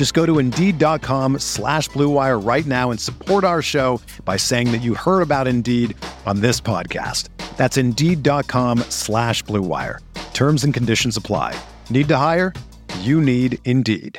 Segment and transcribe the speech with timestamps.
[0.00, 4.80] Just go to Indeed.com slash BlueWire right now and support our show by saying that
[4.80, 7.28] you heard about Indeed on this podcast.
[7.58, 9.98] That's Indeed.com slash BlueWire.
[10.32, 11.54] Terms and conditions apply.
[11.90, 12.54] Need to hire?
[13.00, 14.18] You need Indeed.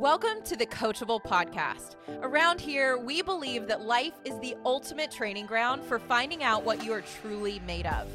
[0.00, 1.96] Welcome to the Coachable Podcast.
[2.22, 6.82] Around here, we believe that life is the ultimate training ground for finding out what
[6.82, 8.10] you are truly made of.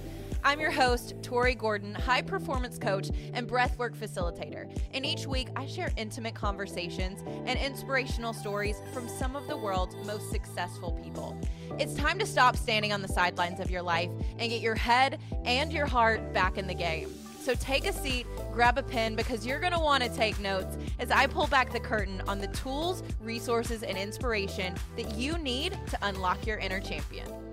[0.46, 4.72] I'm your host, Tori Gordon, high performance coach and breathwork facilitator.
[4.94, 9.96] And each week, I share intimate conversations and inspirational stories from some of the world's
[10.06, 11.36] most successful people.
[11.80, 15.20] It's time to stop standing on the sidelines of your life and get your head
[15.46, 17.10] and your heart back in the game.
[17.42, 20.78] So take a seat, grab a pen, because you're going to want to take notes
[21.00, 25.76] as I pull back the curtain on the tools, resources, and inspiration that you need
[25.88, 27.45] to unlock your inner champion.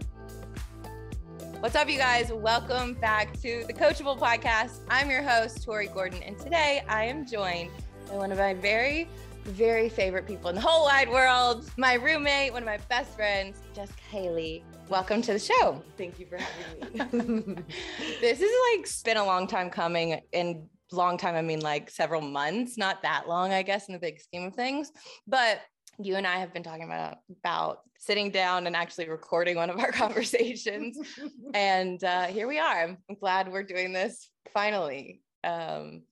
[1.63, 2.33] What's up, you guys?
[2.33, 4.81] Welcome back to the Coachable Podcast.
[4.91, 7.71] I'm your host, Tori Gordon, and today I am joined
[8.09, 9.09] by one of my very,
[9.45, 13.63] very favorite people in the whole wide world, my roommate, one of my best friends,
[13.77, 14.65] Jessica Haley.
[14.89, 15.81] Welcome to the show.
[15.97, 17.55] Thank you for having me.
[18.21, 22.21] this is like been a long time coming and long time i mean like several
[22.21, 24.93] months not that long i guess in the big scheme of things
[25.27, 25.59] but
[25.99, 29.79] you and i have been talking about about sitting down and actually recording one of
[29.79, 30.99] our conversations.
[31.55, 32.97] And uh, here we are.
[33.09, 35.23] I'm glad we're doing this finally.
[35.45, 36.03] Um,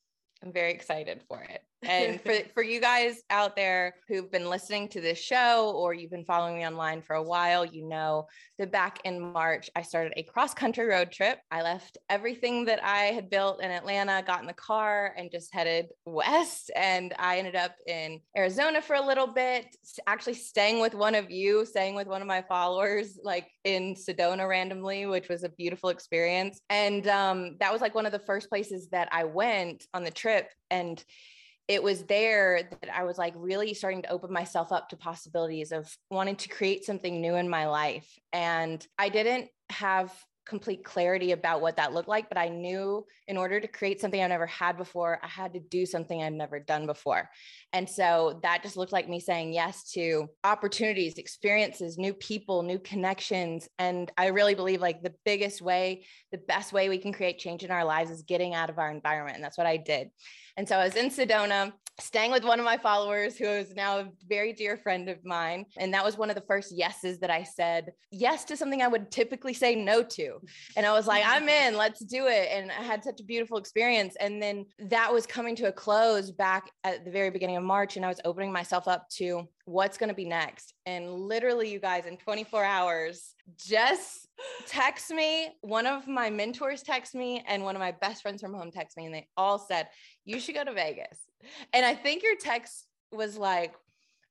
[0.42, 4.88] i'm very excited for it and for, for you guys out there who've been listening
[4.88, 8.26] to this show or you've been following me online for a while, you know
[8.58, 11.38] that back in March, I started a cross country road trip.
[11.50, 15.52] I left everything that I had built in Atlanta, got in the car, and just
[15.54, 16.70] headed west.
[16.76, 19.66] And I ended up in Arizona for a little bit,
[20.06, 24.48] actually staying with one of you, staying with one of my followers, like in Sedona
[24.48, 26.60] randomly, which was a beautiful experience.
[26.68, 30.10] And um, that was like one of the first places that I went on the
[30.10, 30.48] trip.
[30.70, 31.02] And
[31.70, 35.70] it was there that I was like really starting to open myself up to possibilities
[35.70, 38.08] of wanting to create something new in my life.
[38.32, 40.12] And I didn't have
[40.46, 44.20] complete clarity about what that looked like, but I knew in order to create something
[44.20, 47.30] I've never had before, I had to do something I'd never done before.
[47.72, 52.80] And so that just looked like me saying yes to opportunities, experiences, new people, new
[52.80, 53.68] connections.
[53.78, 57.62] And I really believe like the biggest way, the best way we can create change
[57.62, 59.36] in our lives is getting out of our environment.
[59.36, 60.10] And that's what I did.
[60.60, 63.98] And so I was in Sedona, staying with one of my followers who is now
[63.98, 65.66] a very dear friend of mine.
[65.78, 68.88] And that was one of the first yeses that I said yes to something I
[68.88, 70.40] would typically say no to.
[70.76, 72.48] And I was like, I'm in, let's do it.
[72.52, 74.16] And I had such a beautiful experience.
[74.20, 77.96] And then that was coming to a close back at the very beginning of March.
[77.96, 80.74] And I was opening myself up to what's going to be next.
[80.86, 84.28] And literally, you guys, in 24 hours, just
[84.66, 85.50] text me.
[85.60, 88.96] One of my mentors text me, and one of my best friends from home text
[88.96, 89.88] me, and they all said,
[90.24, 91.18] You should go to Vegas.
[91.72, 93.74] And I think your text was like,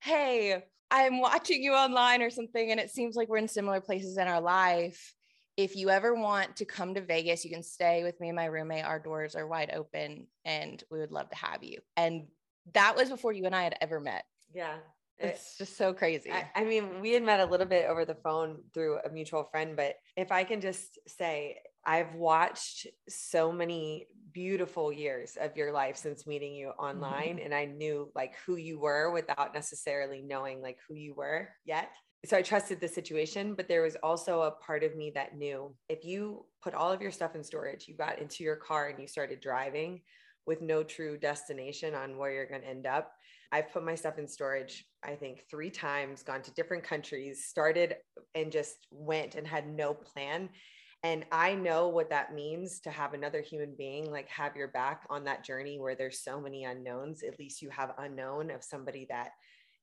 [0.02, 2.70] Hey, I'm watching you online or something.
[2.70, 5.14] And it seems like we're in similar places in our life.
[5.56, 8.46] If you ever want to come to Vegas, you can stay with me and my
[8.46, 8.84] roommate.
[8.84, 11.78] Our doors are wide open and we would love to have you.
[11.96, 12.26] And
[12.72, 14.24] that was before you and I had ever met.
[14.54, 14.76] Yeah.
[15.20, 16.32] It's just so crazy.
[16.32, 19.44] I, I, mean, we had met a little bit over the phone through a mutual
[19.44, 25.72] friend, but if I can just say, I've watched so many beautiful years of your
[25.72, 27.44] life since meeting you online, mm-hmm.
[27.44, 31.90] and I knew like who you were without necessarily knowing like who you were yet.
[32.26, 35.74] So I trusted the situation, but there was also a part of me that knew
[35.88, 39.00] if you put all of your stuff in storage, you got into your car and
[39.00, 40.02] you started driving
[40.46, 43.12] with no true destination on where you're going to end up
[43.52, 47.96] I've put my stuff in storage, I think three times, gone to different countries, started
[48.34, 50.50] and just went and had no plan.
[51.02, 55.04] And I know what that means to have another human being like have your back
[55.08, 57.22] on that journey where there's so many unknowns.
[57.22, 59.30] At least you have unknown of somebody that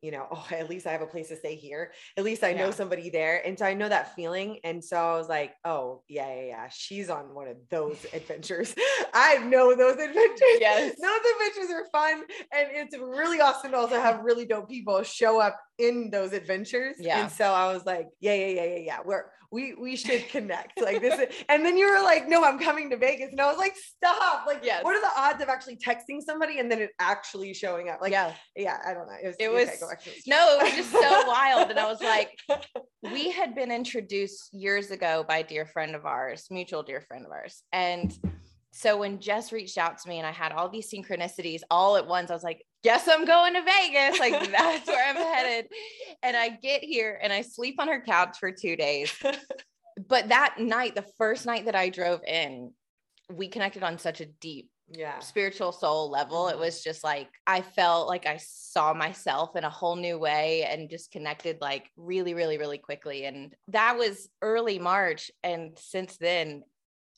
[0.01, 1.91] you know, oh, at least I have a place to stay here.
[2.17, 3.45] At least I know somebody there.
[3.45, 4.59] And so I know that feeling.
[4.63, 6.69] And so I was like, oh, yeah, yeah, yeah.
[6.71, 8.75] She's on one of those adventures.
[9.13, 10.57] I know those adventures.
[10.59, 10.95] Yes.
[11.01, 12.23] Those adventures are fun.
[12.53, 16.95] And it's really awesome to also have really dope people show up in those adventures.
[16.99, 17.21] Yeah.
[17.21, 18.97] And so I was like, yeah, yeah, yeah, yeah, yeah.
[19.05, 20.81] We're we we should connect.
[20.81, 23.29] Like this is, and then you were like, no, I'm coming to Vegas.
[23.31, 24.45] And I was like, stop.
[24.45, 24.83] Like, Yes.
[24.83, 28.01] what are the odds of actually texting somebody and then it actually showing up?
[28.01, 28.33] Like, yeah.
[28.57, 29.13] yeah, I don't know.
[29.23, 30.21] It was, It okay, was- go back to the.
[30.27, 31.69] No, it was just so wild.
[31.69, 32.37] And I was like,
[33.13, 37.25] we had been introduced years ago by a dear friend of ours, mutual dear friend
[37.25, 37.63] of ours.
[37.71, 38.11] And
[38.71, 42.07] so when Jess reached out to me and I had all these synchronicities all at
[42.07, 44.19] once, I was like, guess I'm going to Vegas.
[44.19, 45.67] Like that's where I'm headed.
[46.21, 49.11] And I get here and I sleep on her couch for two days.
[50.07, 52.71] But that night, the first night that I drove in,
[53.33, 55.17] we connected on such a deep yeah.
[55.19, 56.49] spiritual soul level.
[56.49, 56.59] It Mhm.
[56.59, 60.87] was just like I felt like I saw myself in a whole new way and
[60.87, 63.25] just connected like really, really, really quickly.
[63.25, 65.31] And that was early March.
[65.43, 66.61] And since then,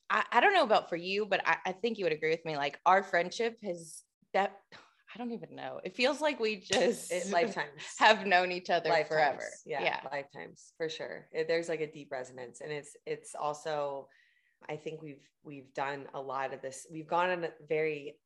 [0.09, 2.45] I, I don't know about for you, but I, I think you would agree with
[2.45, 2.57] me.
[2.57, 4.01] Like our friendship has
[4.33, 4.57] that
[5.13, 5.79] I don't even know.
[5.83, 7.81] It feels like we just It, lifetimes.
[7.97, 9.07] have known each other lifetimes.
[9.09, 9.43] forever.
[9.65, 9.99] Yeah, Yeah.
[10.11, 11.27] lifetimes for sure.
[11.31, 14.07] It- there's like a deep resonance, and it's it's also,
[14.69, 16.85] I think we've we've done a lot of this.
[16.91, 18.19] We've gone on a very,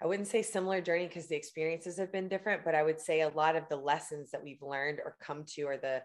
[0.00, 3.22] I wouldn't say similar journey because the experiences have been different, but I would say
[3.22, 6.02] a lot of the lessons that we've learned or come to, or the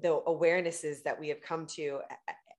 [0.00, 2.00] the awarenesses that we have come to.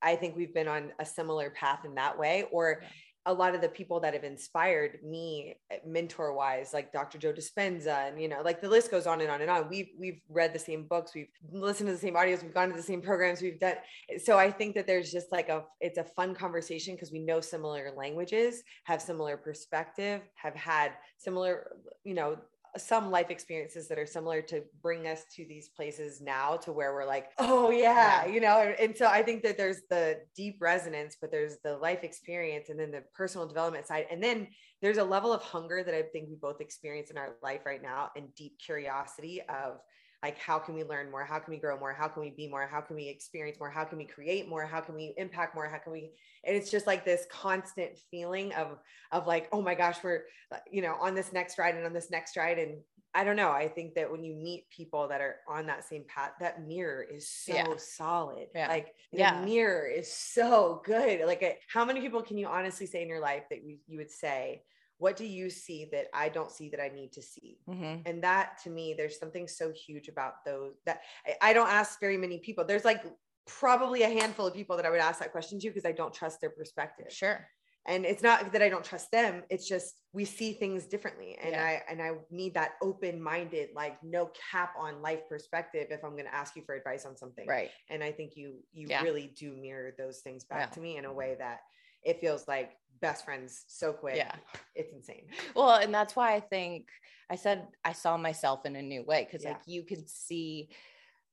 [0.01, 2.87] I- think we've been on a similar path in that way, or Yeah.
[3.29, 7.33] a lot of the people that have inspired me eh, mentor wise like dr joe
[7.33, 10.21] dispenza and you know like the list goes on and on and on we've we've
[10.29, 13.01] read the same books we've listened to the same audios we've gone to the same
[13.01, 13.75] programs we've done
[14.23, 17.41] so i think that there's just like a it's a fun conversation because we know
[17.41, 22.37] similar languages have similar perspective have had similar you know
[22.77, 26.93] some life experiences that are similar to bring us to these places now to where
[26.93, 31.17] we're like oh yeah, you know and so i think that there's the deep resonance
[31.19, 34.05] but there's the life experience and then the personal development side.
[34.11, 34.47] And then
[34.81, 37.81] there's a level of hunger that i think we both experience in our life right
[37.81, 39.77] now and deep curiosity of
[40.23, 41.23] like how can we learn more?
[41.23, 41.93] How can we grow more?
[41.93, 42.67] How can we be more?
[42.67, 43.69] How can we experience more?
[43.69, 44.65] How can we create more?
[44.65, 45.67] How can we impact more?
[45.67, 46.11] How can we
[46.43, 48.79] and it's just like this constant feeling of
[49.11, 50.23] of like oh my gosh we're
[50.71, 52.57] you know on this next ride and on this next ride.
[52.57, 52.79] And
[53.15, 56.03] i don't know i think that when you meet people that are on that same
[56.13, 57.73] path that mirror is so Yeah.
[57.77, 58.47] solid.
[58.53, 58.67] Yeah.
[58.67, 59.45] like the Yeah.
[59.45, 61.25] mirror is so good.
[61.25, 64.11] Like how many people can you honestly say in your life that you, you would
[64.11, 64.63] say
[64.99, 68.01] what do you see that i don't see that i need to see Mhm.
[68.05, 71.99] and that to me there's something so huge about those that I- i don't ask
[71.99, 73.03] very many people there's like
[73.45, 76.13] probably a handful of people that i would ask that question to because i don't
[76.13, 77.47] trust their perspective Sure.
[77.85, 81.51] and it's not that i don't trust them it's just we see things differently and
[81.51, 81.63] Yeah.
[81.63, 86.11] i and i need that open minded like no cap on life perspective if i'm
[86.13, 87.71] going to ask you for advice on something Right.
[87.89, 89.03] and i think you you Yeah.
[89.03, 90.73] really do mirror those things back Yeah.
[90.73, 91.61] to me in a way that
[92.07, 92.71] it feels like
[93.01, 94.35] best friends so quick Yeah.
[94.73, 95.25] it's insane
[95.55, 96.89] Well, and that's why I think
[97.29, 99.51] I said I saw myself in a new way because Yeah.
[99.51, 100.69] like you can see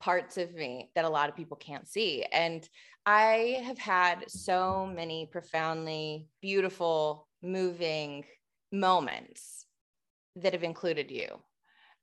[0.00, 2.24] parts of me that a lot of people can't see.
[2.24, 2.68] And
[3.06, 8.24] I have had so many profoundly beautiful, moving
[8.70, 9.66] moments
[10.36, 11.28] that have included you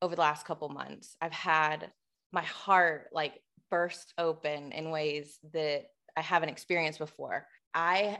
[0.01, 1.15] over the last couple months.
[1.21, 1.91] I've had
[2.31, 7.45] my heart like burst open in ways that I haven't experienced before.
[7.73, 8.19] I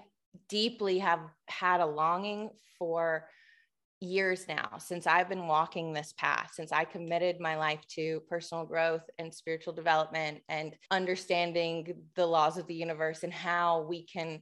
[0.50, 3.28] deeply have had a longing for
[4.02, 8.66] years now since I've been walking this path, since I committed my life to personal
[8.66, 14.42] growth and spiritual development and understanding the laws of the universe and how we can,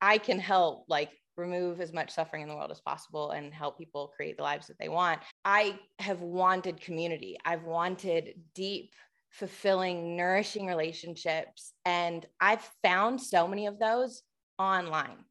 [0.00, 3.76] I can help like remove as much suffering in the world as possible and help
[3.76, 5.20] people create the lives that they want.
[5.44, 7.36] I have wanted community.
[7.44, 8.94] I've wanted deep,
[9.30, 11.74] fulfilling, nourishing relationships.
[11.84, 14.22] And I've found so many of those
[14.58, 15.24] online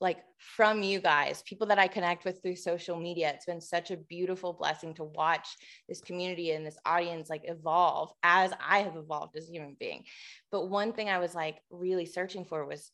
[0.00, 3.32] like from you guys, people that I connect with through social media.
[3.34, 5.48] It's been such a beautiful blessing to watch
[5.88, 10.04] this community and this audience like evolve as I have evolved as a human being.
[10.52, 12.90] But one thing I was like really searching for was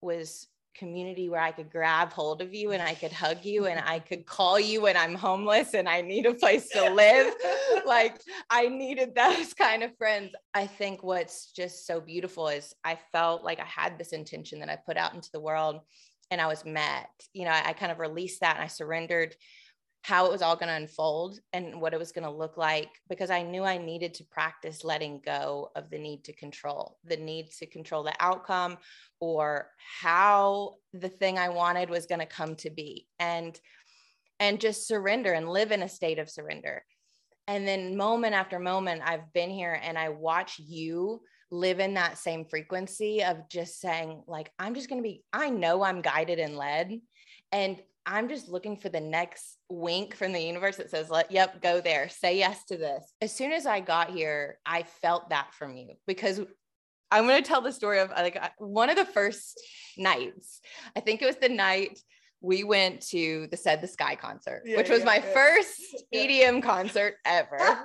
[0.00, 3.78] was community where I could grab hold of you and I could hug you and
[3.78, 3.88] mm-hmm.
[3.88, 7.32] I could call you when I'm homeless and I need a place to live.
[7.86, 10.32] like I needed those kind of friends.
[10.54, 14.68] I think what's just so beautiful is I felt like I had this intention that
[14.68, 15.80] I put out into the world
[16.30, 17.10] and I was met.
[17.32, 19.34] You know, I, I kind of released that and I surrendered
[20.02, 22.90] how it was all going to unfold and what it was going to look like
[23.08, 27.16] because I knew I needed to practice letting go of the need to control, the
[27.16, 28.78] need to control the outcome
[29.20, 33.58] or how the thing I wanted was going to come to be and
[34.40, 36.84] and just surrender and live in a state of surrender.
[37.46, 41.20] And then moment after moment, I've been here and I watch you
[41.52, 45.50] live in that same frequency of just saying, like, I'm just going to be, I
[45.50, 47.00] know I'm guided and led.
[47.52, 51.60] And I'm just looking for the next wink from the universe that says, "Let, yep,
[51.62, 52.08] go there.
[52.08, 55.94] Say yes to this." As soon as I got here, I felt that from you
[56.06, 56.40] because
[57.10, 59.60] I'm going to tell the story of like one of the first
[59.98, 60.60] nights.
[60.96, 62.00] I think it was the night
[62.40, 65.32] we went to the Said the Sky concert, yeah, which was yeah, my yeah.
[65.32, 65.80] first
[66.14, 67.58] EDM concert ever.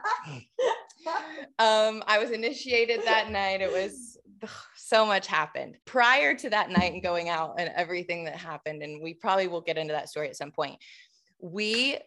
[1.59, 3.61] um, I was initiated that night.
[3.61, 4.17] It was
[4.87, 8.81] so much happened prior to that night and going out and everything that happened.
[8.83, 10.77] And we probably will get into that story at some point.
[11.39, 11.97] We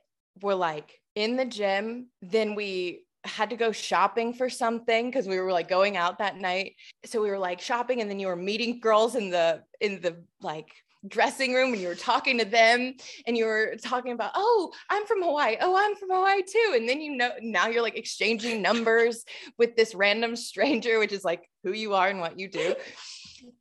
[0.42, 5.38] were like in the gym, then we had to go shopping for something because we
[5.38, 6.74] were like going out that night.
[7.04, 10.24] So we were like shopping, and then you were meeting girls in the in the
[10.40, 10.70] like
[11.08, 12.94] dressing room and you were talking to them
[13.26, 15.56] and you were talking about, oh, I'm from Hawaii.
[15.60, 16.72] Oh, I'm from Hawaii too.
[16.74, 19.24] And then you know, now you're like exchanging numbers
[19.58, 22.74] with this random stranger, which is like who you are and what you do.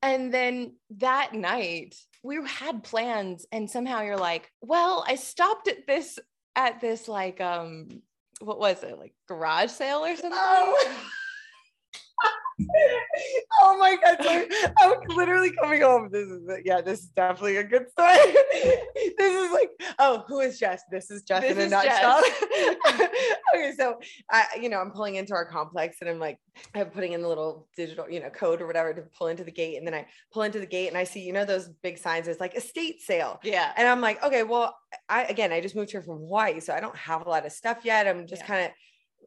[0.02, 5.88] And then that night, we had plans and somehow you're like, well, I stopped at
[5.88, 6.20] this
[6.56, 8.02] at this like um
[8.42, 8.98] what was it?
[8.98, 10.32] Like garage sale or something?
[10.34, 10.98] Oh.
[14.20, 14.52] my god!
[14.52, 16.10] So I was literally coming home.
[16.12, 16.82] This is yeah.
[16.82, 18.16] This is definitely a good story.
[19.18, 20.82] this is like oh, who is Jess?
[20.92, 22.22] This is Jess this in a nutshell.
[23.56, 24.00] okay, so
[24.30, 26.38] I you know I'm pulling into our complex and I'm like
[26.76, 29.52] I'm putting in the little digital you know code or whatever to pull into the
[29.52, 31.98] gate and then I pull into the gate and I see you know those big
[31.98, 32.28] signs.
[32.28, 33.40] It's like estate sale.
[33.44, 33.72] Yeah.
[33.78, 34.76] And I'm like okay, well
[35.08, 37.52] I again I just moved here from Hawaii, so I don't have a lot of
[37.52, 38.08] stuff yet.
[38.08, 38.48] I'm just yeah.
[38.48, 38.72] kind of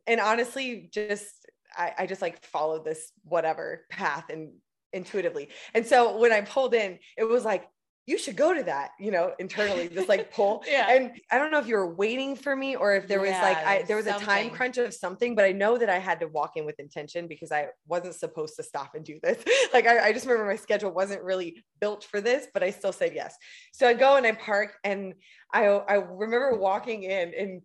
[0.06, 1.46] and honestly just
[1.76, 4.52] I, I just like followed this whatever path and
[4.92, 5.48] intuitively.
[5.74, 7.68] And so when I pulled in, it was like,
[8.04, 10.64] you should go to that, you know, internally, just like pull.
[10.68, 10.90] yeah.
[10.90, 13.42] And I don't know if you were waiting for me or if there was yeah,
[13.42, 14.22] like, I, there was something.
[14.24, 16.80] a time crunch of something, but I know that I had to walk in with
[16.80, 19.44] intention because I wasn't supposed to stop and do this.
[19.72, 22.92] like, I, I just remember my schedule wasn't really built for this, but I still
[22.92, 23.36] said yes.
[23.72, 25.14] So I go and I park and
[25.52, 27.62] I, I remember walking in and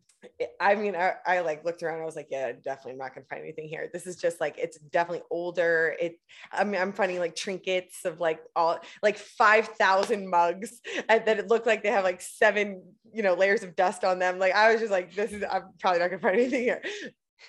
[0.59, 2.01] I mean, I, I, like looked around.
[2.01, 3.89] I was like, yeah, definitely I'm not gonna find anything here.
[3.93, 5.95] This is just like it's definitely older.
[6.00, 6.19] It,
[6.51, 11.38] I mean, I'm finding like trinkets of like all like five thousand mugs, and then
[11.38, 12.83] it looked like they have like seven,
[13.13, 14.39] you know, layers of dust on them.
[14.39, 16.81] Like I was just like, this is I'm probably not gonna find anything here.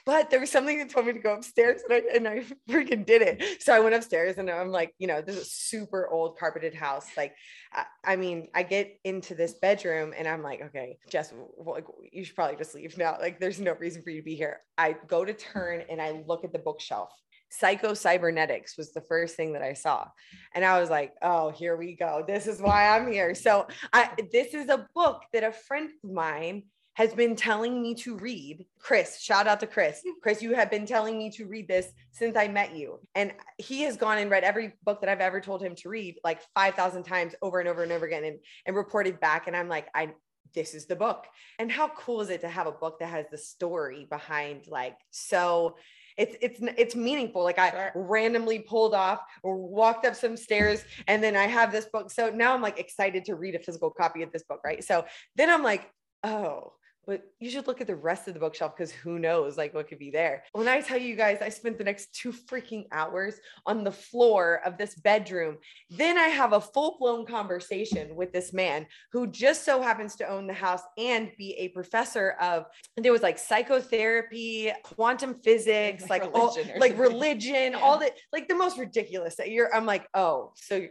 [0.04, 3.04] But there was something that told me to go upstairs and I, and I freaking
[3.04, 3.62] did it.
[3.62, 7.06] So I went upstairs and I'm like, you know, this is super old carpeted house.
[7.16, 7.34] Like,
[7.72, 12.24] I, I mean, I get into this bedroom and I'm like, okay, Jess, like, you
[12.24, 13.16] should probably just leave now.
[13.20, 14.60] Like, there's no reason for you to be here.
[14.76, 17.10] I go to turn and I look at the bookshelf.
[17.50, 20.06] Psycho Cybernetics was the first thing that I saw.
[20.54, 22.24] And I was like, oh, here we go.
[22.26, 23.34] This is why I'm here.
[23.34, 26.64] So I this is a book that a friend of mine
[26.98, 28.66] has been telling me to read.
[28.80, 30.02] Chris, shout out to Chris.
[30.20, 32.98] Chris, you have been telling me to read this since I met you.
[33.14, 36.16] And he has gone and read every book that I've ever told him to read
[36.24, 39.46] like 5,000 times over and over and over again and, and reported back.
[39.46, 40.10] And I'm like, I,
[40.56, 41.26] this is the book.
[41.60, 44.96] And how cool is it to have a book that has the story behind like,
[45.12, 45.76] so
[46.16, 47.92] it's it's it's meaningful like i sure.
[47.94, 52.28] randomly pulled off or walked up some stairs and then i have this book so
[52.28, 55.04] now i'm like excited to read a physical copy of this book right so
[55.36, 55.88] then i'm like
[56.24, 56.72] oh
[57.08, 59.88] but you should look at the rest of the bookshelf because who knows like what
[59.88, 60.44] could be there.
[60.52, 64.60] When I tell you guys, I spent the next two freaking hours on the floor
[64.66, 65.56] of this bedroom.
[65.88, 70.28] Then I have a full blown conversation with this man who just so happens to
[70.28, 72.66] own the house and be a professor of,
[72.98, 77.80] there was like psychotherapy, quantum physics, like, like religion, all, like religion, yeah.
[77.80, 80.86] all the, like the most ridiculous that you're, I'm like, oh, so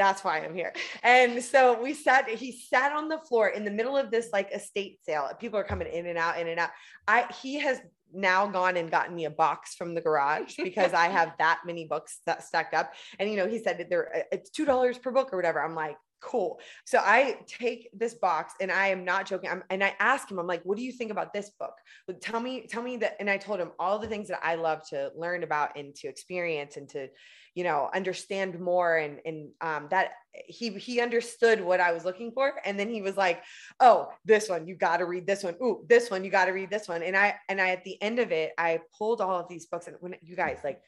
[0.00, 0.72] that's why I'm here.
[1.02, 4.50] And so we sat, he sat on the floor in the middle of this like
[4.50, 5.30] estate sale.
[5.38, 6.70] People are coming in and out, in and out.
[7.06, 7.80] I he has
[8.12, 11.84] now gone and gotten me a box from the garage because I have that many
[11.84, 12.92] books that stacked up.
[13.18, 15.62] And you know, he said that there uh, it's two dollars per book or whatever.
[15.62, 16.60] I'm like, cool.
[16.84, 19.50] So I take this box and I am not joking.
[19.50, 21.74] I'm, and I ask him, I'm like, what do you think about this book?
[22.06, 23.16] But tell me, tell me that.
[23.20, 26.08] And I told him all the things that I love to learn about and to
[26.08, 27.08] experience and to,
[27.54, 32.30] you know understand more and and um, that he he understood what I was looking
[32.30, 33.42] for and then he was like
[33.80, 36.52] oh this one you got to read this one ooh this one you got to
[36.52, 39.40] read this one and I and I at the end of it I pulled all
[39.40, 40.80] of these books and when you guys like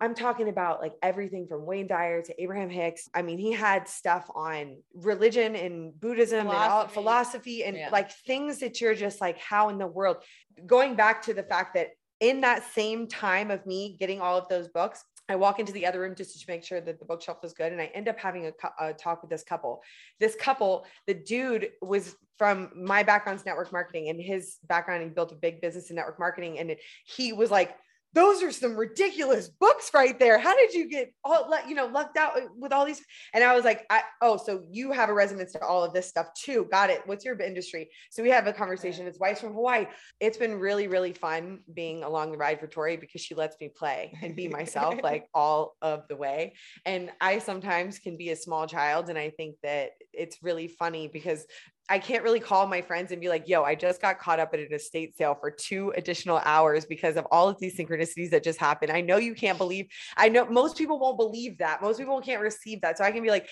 [0.00, 3.08] I'm talking about like everything from Wayne Dyer to Abraham Hicks.
[3.14, 6.64] I mean, he had stuff on religion and Buddhism philosophy.
[6.64, 7.90] and all philosophy and yeah.
[7.90, 10.18] like things that you're just like, how in the world?
[10.66, 11.90] Going back to the fact that
[12.20, 15.86] in that same time of me getting all of those books, I walk into the
[15.86, 17.70] other room just to make sure that the bookshelf is good.
[17.70, 19.80] And I end up having a, a, talk with this couple.
[20.18, 25.30] This couple, the dude was from my background's network marketing and his background, he built
[25.30, 26.58] a big business in network marketing.
[26.58, 27.76] And he was like,
[28.12, 30.38] those are some ridiculous books right there.
[30.38, 33.00] How did you get all you know lucked out uh, with all these?
[33.32, 36.08] And I was like, I, oh, so you have a resonance to all of this
[36.08, 36.66] stuff too.
[36.70, 37.02] Got it.
[37.06, 37.90] What's your industry?
[38.10, 39.06] So we have a conversation.
[39.06, 39.86] His wife's from Hawaii.
[40.18, 43.68] It's been really, really fun being along the ride for Tori because she lets me
[43.68, 46.54] play and be myself like all of the way.
[46.84, 49.08] And I sometimes can be a small child.
[49.08, 51.46] And I think that it's really funny because
[51.90, 54.54] I can't really call my friends and be like, yo, I just got caught up
[54.54, 58.44] at an estate sale for two additional hours because of all of these synchronicities that
[58.44, 58.92] just happened.
[58.92, 61.82] I know you can't believe, I know most people won't believe that.
[61.82, 62.96] Most people can't receive that.
[62.96, 63.48] So I can be like,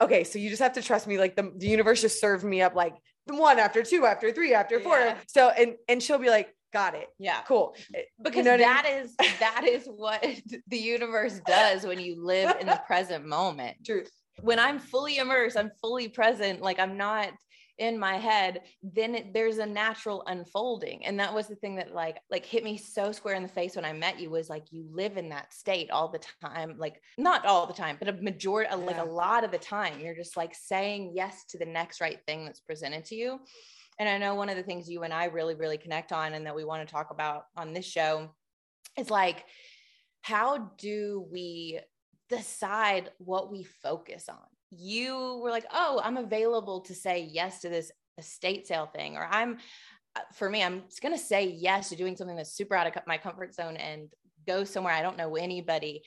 [0.00, 1.18] okay, so you just have to trust me.
[1.18, 2.94] Like the, the universe just served me up like
[3.26, 4.96] one after two, after three, after four.
[4.96, 5.16] Yeah.
[5.26, 7.08] So, and, and she'll be like, got it.
[7.18, 7.40] Yeah.
[7.42, 7.74] Cool.
[8.22, 9.04] Because you know that I mean?
[9.04, 10.24] is that is what
[10.68, 13.78] the universe does when you live in the present moment.
[13.84, 14.12] Truth.
[14.40, 16.62] When I'm fully immersed, I'm fully present.
[16.62, 17.30] Like I'm not
[17.78, 21.04] in my head then it, there's a natural unfolding.
[21.04, 23.76] And that was the thing that like like hit me so square in the face
[23.76, 27.00] when i met you was like you live in that state all the time like
[27.16, 28.76] not all the time but a majority yeah.
[28.76, 32.18] like a lot of the time you're just like saying yes to the next right
[32.26, 33.40] thing that's presented to you.
[33.98, 36.46] And i know one of the things you and i really really connect on and
[36.46, 38.30] that we want to talk about on this show
[38.98, 39.44] is like
[40.22, 41.80] how do we
[42.28, 44.36] decide what we focus on
[44.70, 49.26] you were like, oh, I'm available to say yes to this estate sale thing, or
[49.30, 49.58] I'm,
[50.16, 52.86] uh, for me, I'm just going to say yes to doing something that's super out
[52.86, 54.08] of my comfort zone and
[54.46, 56.02] go somewhere I don't know anybody,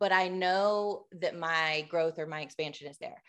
[0.00, 3.22] but I know that my growth or my expansion is there.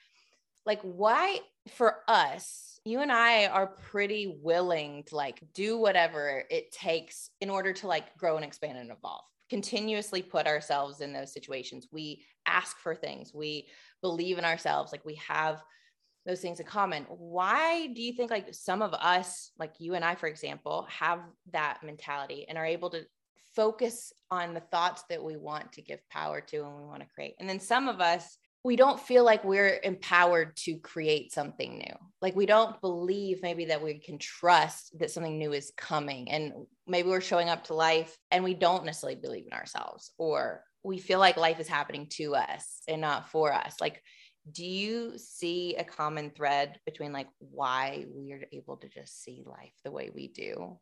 [0.66, 1.40] Like, why
[1.72, 7.50] for us, you and I are pretty willing to like do whatever it takes in
[7.50, 9.24] order to like grow and expand and evolve
[9.54, 11.88] continuously put ourselves in those situations.
[11.92, 13.36] We ask for things.
[13.36, 13.68] We
[14.04, 15.64] believe in ourselves like we have
[16.28, 20.06] those things in common why do you think like some of us like you and
[20.06, 21.20] i for example have
[21.52, 23.02] that mentality and are able to
[23.56, 27.10] focus on the thoughts that we want to give power to and we want to
[27.16, 31.80] create and then some of us we don't feel like we're empowered to create something
[31.80, 31.96] new.
[32.22, 36.32] Like we don't believe maybe that we can trust that something new is coming.
[36.32, 36.54] And
[36.88, 41.00] maybe we're showing up to life and we don't necessarily believe in ourselves or we
[41.00, 43.76] feel like life is happening to us and not for us.
[43.80, 44.02] Like
[44.52, 49.44] do you see a common thread between like why we are able to just see
[49.46, 50.78] life the way we do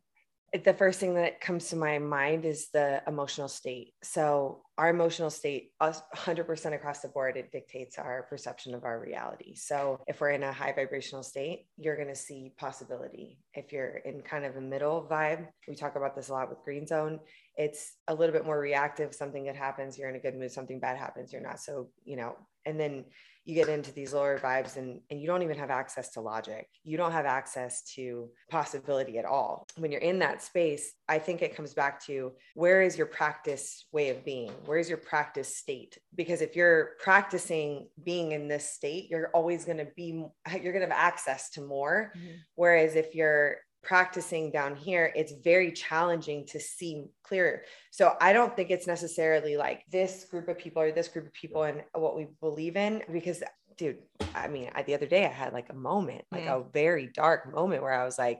[0.53, 3.93] the first thing that comes to my mind is the emotional state.
[4.03, 9.55] So, our emotional state, 100% across the board, it dictates our perception of our reality.
[9.55, 13.39] So, if we're in a high vibrational state, you're going to see possibility.
[13.53, 16.63] If you're in kind of a middle vibe, we talk about this a lot with
[16.65, 17.19] Green Zone,
[17.55, 19.15] it's a little bit more reactive.
[19.15, 22.17] Something that happens, you're in a good mood, something bad happens, you're not so, you
[22.17, 22.35] know,
[22.65, 23.05] and then
[23.43, 26.67] you get into these lower vibes and, and you don't even have access to logic.
[26.83, 29.67] You don't have access to possibility at all.
[29.77, 33.85] When you're in that space, I think it comes back to where is your practice
[33.91, 34.51] way of being?
[34.65, 35.97] Where's your practice state?
[36.15, 40.87] Because if you're practicing being in this state, you're always going to be, you're going
[40.87, 42.13] to have access to more.
[42.15, 42.35] Mm-hmm.
[42.55, 47.63] Whereas if you're practicing down here, it's very challenging to see clearer.
[47.89, 51.33] So I don't think it's necessarily like this group of people or this group of
[51.33, 53.43] people and what we believe in, because
[53.77, 53.97] dude,
[54.35, 56.61] I mean, I, the other day I had like a moment, like mm.
[56.61, 58.39] a very dark moment where I was like,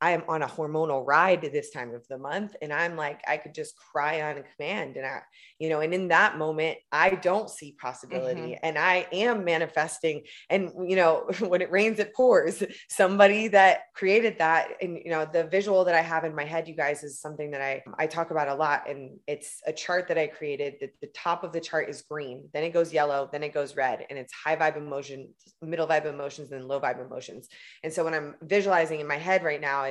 [0.00, 2.54] I am on a hormonal ride this time of the month.
[2.62, 4.96] And I'm like, I could just cry on command.
[4.96, 5.22] And I,
[5.58, 8.60] you know, and in that moment, I don't see possibility mm-hmm.
[8.66, 10.22] and I am manifesting.
[10.50, 12.62] And, you know, when it rains, it pours.
[12.88, 14.68] Somebody that created that.
[14.80, 17.50] And, you know, the visual that I have in my head, you guys, is something
[17.50, 18.88] that I, I talk about a lot.
[18.88, 20.74] And it's a chart that I created.
[20.80, 23.74] The, the top of the chart is green, then it goes yellow, then it goes
[23.74, 24.06] red.
[24.08, 27.48] And it's high vibe emotion, middle vibe emotions, and low vibe emotions.
[27.82, 29.87] And so when I'm visualizing in my head right now,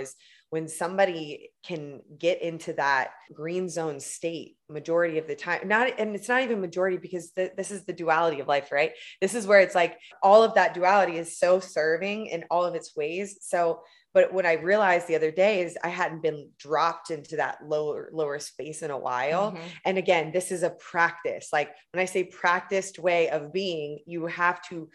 [0.49, 6.15] when somebody can get into that green zone state majority of the time not and
[6.15, 8.93] it's not even majority because the, this is the duality of life right?
[9.19, 12.75] This is where it's like all of that duality is so serving in all of
[12.75, 13.37] its ways.
[13.41, 13.81] So
[14.13, 18.09] but what i realized the other day is i hadn't been dropped into that lower
[18.13, 19.51] lower space in a while.
[19.51, 19.67] Mm-hmm.
[19.85, 21.49] and again this is a practice.
[21.51, 24.89] Like when i say practiced way of being you have to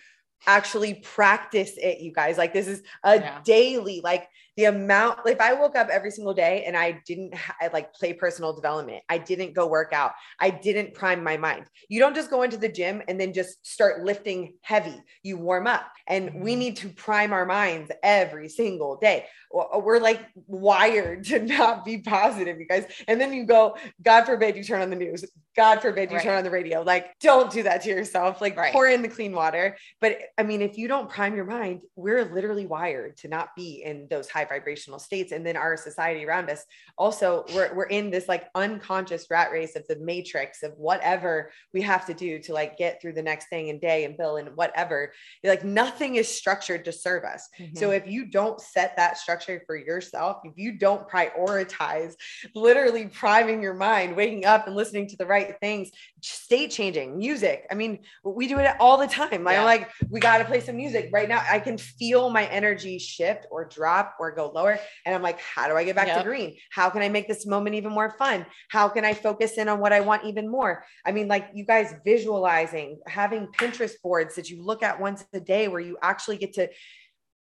[0.46, 2.38] actually practice it you guys.
[2.38, 3.40] Like this is a yeah.
[3.44, 7.54] daily like the amount if i woke up every single day and i didn't ha-
[7.72, 11.66] like play personal development i didn't go work out i didn't prime my mind.
[11.88, 14.94] You don't just go into the gym and then just start lifting heavy.
[15.22, 15.84] You warm up.
[16.06, 16.58] And we mm-hmm.
[16.58, 19.26] need to prime our minds every single day.
[19.52, 22.86] We're like wired to not be positive you guys.
[23.06, 25.24] And then you go god forbid you turn on the news.
[25.54, 26.24] God forbid you right.
[26.24, 26.82] turn on the radio.
[26.82, 28.40] Like don't do that to yourself.
[28.40, 28.72] Like right.
[28.72, 29.76] pour in the clean water.
[30.00, 33.82] But i mean if you don't prime your mind we're literally wired to not be
[33.84, 36.64] in those high vibrational states and then our society around us
[36.98, 41.80] also we're, we're in this like unconscious rat race of the matrix of whatever we
[41.80, 44.48] have to do to like get through the next thing and day and bill and
[44.56, 45.12] whatever
[45.44, 47.76] like nothing is structured to serve us mm-hmm.
[47.76, 52.14] so if you don't set that structure for yourself if you don't prioritize
[52.54, 57.66] literally priming your mind waking up and listening to the right things state changing music
[57.70, 59.60] i mean we do it all the time yeah.
[59.60, 62.98] i'm like we got to play some music right now i can feel my energy
[62.98, 64.78] shift or drop or go lower.
[65.06, 66.18] And i'm like how do i get back yep.
[66.18, 66.56] to green?
[66.70, 68.46] How can i make this moment even more fun?
[68.68, 70.84] How can i focus in on what i want even more?
[71.04, 75.40] I mean like you guys visualizing having pinterest boards that you look at once a
[75.40, 76.68] day where you actually get to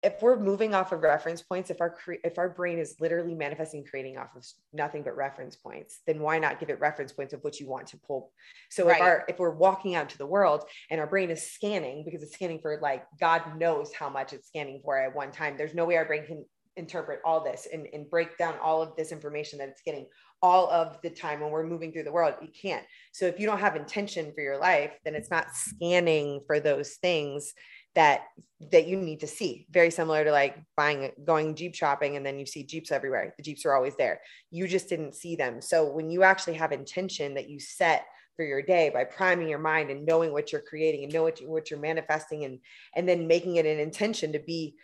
[0.03, 3.85] if we're moving off of reference points if our if our brain is literally manifesting
[3.85, 7.40] creating off of nothing but reference points then why not give it reference points of
[7.42, 8.33] what you want to pull?
[8.71, 8.97] So right.
[8.97, 12.23] if our if we're walking out to the world and our brain is scanning because
[12.23, 15.75] it's scanning for like god knows how much it's scanning for at one time there's
[15.75, 16.45] no way our brain can
[16.77, 20.07] interpret all this and, and break down all of this information that it's getting
[20.43, 22.35] all of the time when we're moving through the world.
[22.43, 22.85] You can't.
[23.13, 26.95] So if you don't have intention for your life then it's not scanning for those
[26.95, 27.55] things
[27.95, 28.23] that
[28.71, 29.67] that you need to see.
[29.71, 33.35] Very similar to like buying going jeep shopping and then you see jeeps everywhere.
[33.37, 34.21] The jeeps are always there.
[34.51, 35.61] You just didn't see them.
[35.61, 38.07] So when you actually have intention that you set
[38.37, 41.41] for your day by priming your mind and knowing what you're creating and know what,
[41.41, 42.61] you, what you're manifesting and
[42.97, 44.75] and then making it an intention to be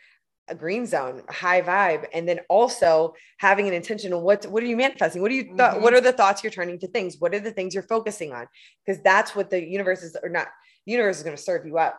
[0.48, 4.62] a green zone, a high vibe, and then also having an intention of what what
[4.62, 5.22] are you manifesting?
[5.22, 5.82] What are you th- mm-hmm.
[5.82, 7.16] what are the thoughts you're turning to things?
[7.18, 8.46] What are the things you're focusing on?
[8.84, 10.48] Because that's what the universe is or not.
[10.87, 11.98] The universe is going to serve you up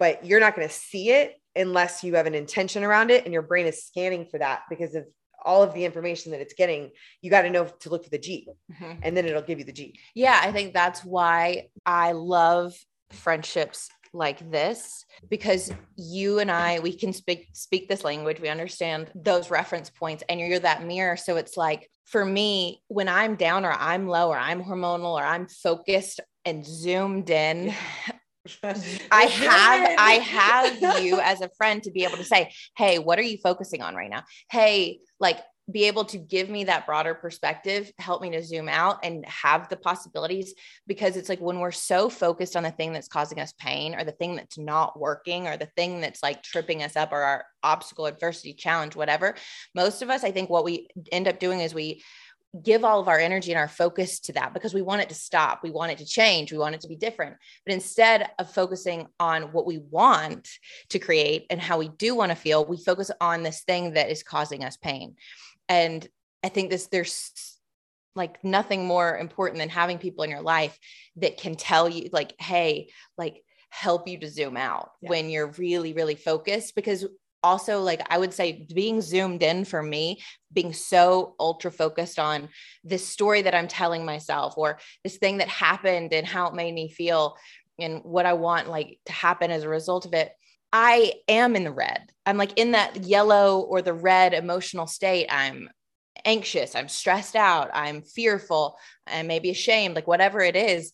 [0.00, 3.32] but you're not going to see it unless you have an intention around it and
[3.32, 5.04] your brain is scanning for that because of
[5.44, 6.90] all of the information that it's getting
[7.22, 8.98] you got to know to look for the g mm-hmm.
[9.02, 12.74] and then it'll give you the g yeah i think that's why i love
[13.10, 19.10] friendships like this because you and I we can speak speak this language we understand
[19.14, 21.16] those reference points and you're that mirror.
[21.16, 25.24] So it's like for me when I'm down or I'm low or I'm hormonal or
[25.24, 27.74] I'm focused and zoomed in
[28.62, 33.18] I have I have you as a friend to be able to say, "Hey, what
[33.18, 35.38] are you focusing on right now?" Hey, like
[35.70, 39.68] be able to give me that broader perspective, help me to zoom out and have
[39.68, 40.54] the possibilities
[40.86, 44.04] because it's like when we're so focused on the thing that's causing us pain or
[44.04, 47.44] the thing that's not working or the thing that's like tripping us up or our
[47.62, 49.34] obstacle, adversity, challenge, whatever.
[49.74, 52.02] Most of us, I think what we end up doing is we
[52.64, 55.14] give all of our energy and our focus to that because we want it to
[55.14, 55.60] stop.
[55.62, 56.50] We want it to change.
[56.50, 57.36] We want it to be different.
[57.64, 60.48] But instead of focusing on what we want
[60.88, 64.10] to create and how we do want to feel, we focus on this thing that
[64.10, 65.14] is causing us pain.
[65.70, 66.06] And
[66.44, 67.32] I think this, there's
[68.14, 70.76] like nothing more important than having people in your life
[71.16, 75.10] that can tell you, like, hey, like, help you to zoom out yeah.
[75.10, 77.06] when you're really, really focused because
[77.42, 80.20] also like i would say being zoomed in for me
[80.52, 82.48] being so ultra focused on
[82.84, 86.74] this story that i'm telling myself or this thing that happened and how it made
[86.74, 87.36] me feel
[87.78, 90.32] and what i want like to happen as a result of it
[90.72, 92.10] i am in the red.
[92.26, 95.26] I'm like in that yellow or the red emotional state.
[95.30, 95.68] I'm
[96.24, 96.74] anxious.
[96.74, 97.70] I'm stressed out.
[97.72, 98.78] I'm fearful.
[99.06, 100.92] And maybe ashamed like whatever it is.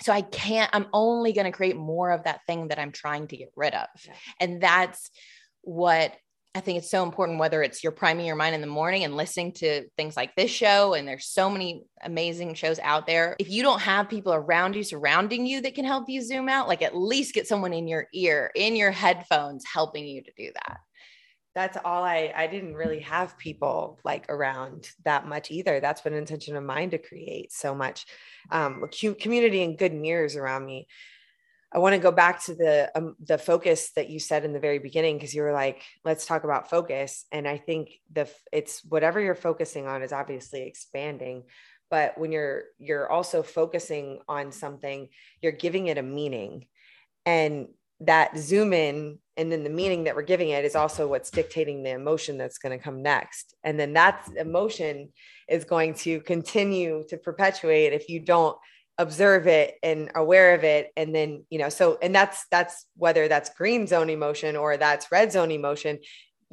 [0.00, 3.28] So i can't i'm only going to create more of that thing that i'm trying
[3.28, 3.86] to get rid of.
[4.04, 4.12] Yeah.
[4.40, 5.10] and that's
[5.62, 6.12] what
[6.56, 9.16] I think it's so important, whether it's you're priming your mind in the morning and
[9.16, 13.34] listening to things like this show, and there's so many amazing shows out there.
[13.40, 16.68] If you don't have people around you, surrounding you that can help you zoom out,
[16.68, 20.52] like at least get someone in your ear, in your headphones, helping you to do
[20.54, 20.78] that.
[21.56, 25.80] That's all I, I didn't really have people like around that much either.
[25.80, 28.06] That's been an intention of mine to create so much
[28.50, 28.84] um,
[29.20, 30.86] community and good mirrors around me.
[31.74, 34.60] I want to go back to the um, the focus that you said in the
[34.60, 37.24] very beginning because you were like, let's talk about focus.
[37.32, 41.44] And I think the it's whatever you're focusing on is obviously expanding,
[41.90, 45.08] but when you're you're also focusing on something,
[45.40, 46.66] you're giving it a meaning,
[47.26, 47.66] and
[48.00, 51.82] that zoom in and then the meaning that we're giving it is also what's dictating
[51.82, 55.08] the emotion that's going to come next and then that emotion
[55.48, 58.58] is going to continue to perpetuate if you don't
[58.98, 63.26] observe it and aware of it and then you know so and that's that's whether
[63.26, 65.98] that's green zone emotion or that's red zone emotion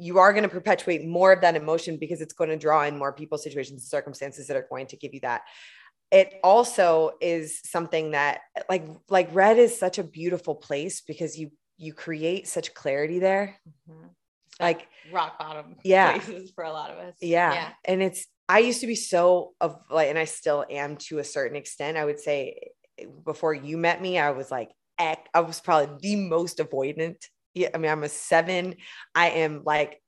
[0.02, 2.98] you are going to perpetuate more of that emotion because it's going to draw in
[2.98, 5.42] more people, situations, and circumstances that are going to give you that.
[6.10, 11.52] It also is something that like like red is such a beautiful place because you
[11.78, 13.60] you create such clarity there.
[13.88, 14.08] Mm-hmm.
[14.60, 16.18] Like rock bottom yeah.
[16.18, 17.14] places for a lot of us.
[17.20, 17.54] Yeah.
[17.54, 17.68] yeah.
[17.84, 21.24] And it's I used to be so of like and I still am to a
[21.24, 21.96] certain extent.
[21.96, 26.16] I would say eh, before you met me, I was like I was probably the
[26.16, 27.16] most avoidant
[27.54, 28.76] yeah, I mean, I'm a seven.
[29.14, 30.00] I am like,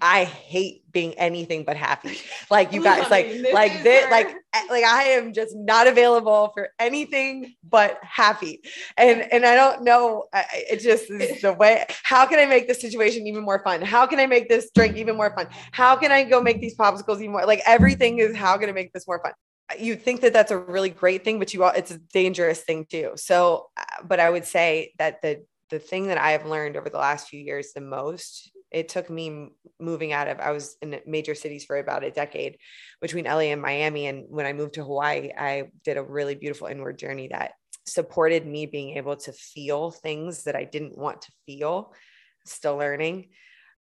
[0.00, 2.18] I hate being anything but happy.
[2.50, 6.70] Like you guys, like, like this, like, eh, like I am just not available for
[6.78, 8.62] anything but happy.
[8.96, 12.80] And, and I don't know, it just is the way, how can I make this
[12.80, 13.82] situation even more fun?
[13.82, 15.48] How can I make this drink even more fun?
[15.72, 18.72] How can I go make these popsicles even more, like everything is how can I
[18.72, 19.32] make this more fun?
[19.78, 22.86] you think that that's a really great thing, but you all it's a dangerous thing
[22.88, 23.12] too.
[23.16, 26.88] So, uh, but I would say that the the thing that I have learned over
[26.88, 29.50] the last few years the most, it took me
[29.80, 32.58] moving out of, I was in major cities for about a decade
[33.00, 34.06] between LA and Miami.
[34.06, 37.52] And when I moved to Hawaii, I did a really beautiful inward journey that
[37.86, 41.94] supported me being able to feel things that I didn't want to feel,
[42.44, 43.28] still learning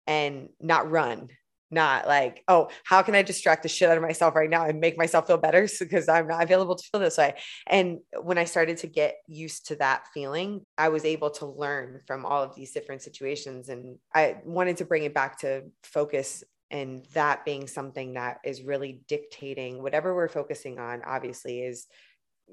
[0.08, 1.30] and not run
[1.72, 4.80] not like, oh, how can I distract the shit out of myself right now and
[4.80, 7.36] make myself feel better because I'm not available to feel this way.
[7.68, 12.02] And when I started to get used to that feeling, I was able to learn
[12.06, 13.70] from all of these different situations.
[13.70, 18.64] And I wanted to bring it back to focus and that being something that is
[18.64, 21.88] really dictating whatever we're focusing on, obviously, is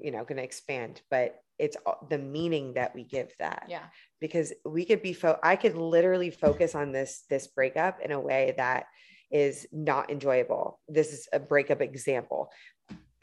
[0.01, 1.77] you know going to expand but it's
[2.09, 3.83] the meaning that we give that yeah
[4.21, 8.19] because we could be fo- i could literally focus on this this breakup in a
[8.19, 8.85] way that
[9.31, 10.79] is not enjoyable.
[10.87, 12.51] This is a breakup example.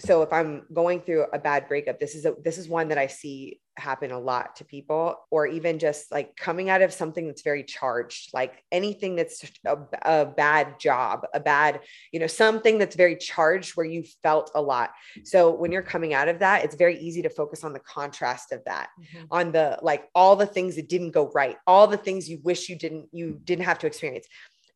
[0.01, 2.99] So if I'm going through a bad breakup, this is a this is one that
[2.99, 7.27] I see happen a lot to people, or even just like coming out of something
[7.27, 11.81] that's very charged, like anything that's a, a bad job, a bad,
[12.13, 14.91] you know, something that's very charged where you felt a lot.
[15.25, 18.53] So when you're coming out of that, it's very easy to focus on the contrast
[18.53, 19.25] of that, mm-hmm.
[19.31, 22.69] on the like all the things that didn't go right, all the things you wish
[22.69, 24.27] you didn't you didn't have to experience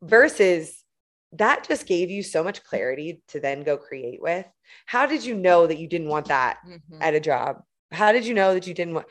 [0.02, 0.82] versus
[1.32, 4.46] that just gave you so much clarity to then go create with.
[4.86, 7.00] How did you know that you didn't want that mm-hmm.
[7.00, 7.62] at a job?
[7.92, 9.06] How did you know that you didn't want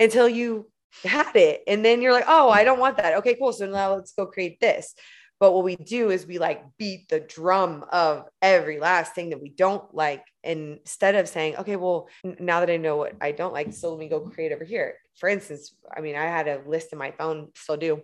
[0.00, 0.70] until you
[1.04, 1.62] had it?
[1.66, 3.18] And then you're like, oh, I don't want that.
[3.18, 3.52] Okay, cool.
[3.52, 4.94] So now let's go create this.
[5.40, 9.42] But what we do is we like beat the drum of every last thing that
[9.42, 10.24] we don't like.
[10.42, 13.98] Instead of saying, okay, well, now that I know what I don't like, so let
[13.98, 14.94] me go create over here.
[15.16, 18.02] For instance, I mean, I had a list in my phone, still do,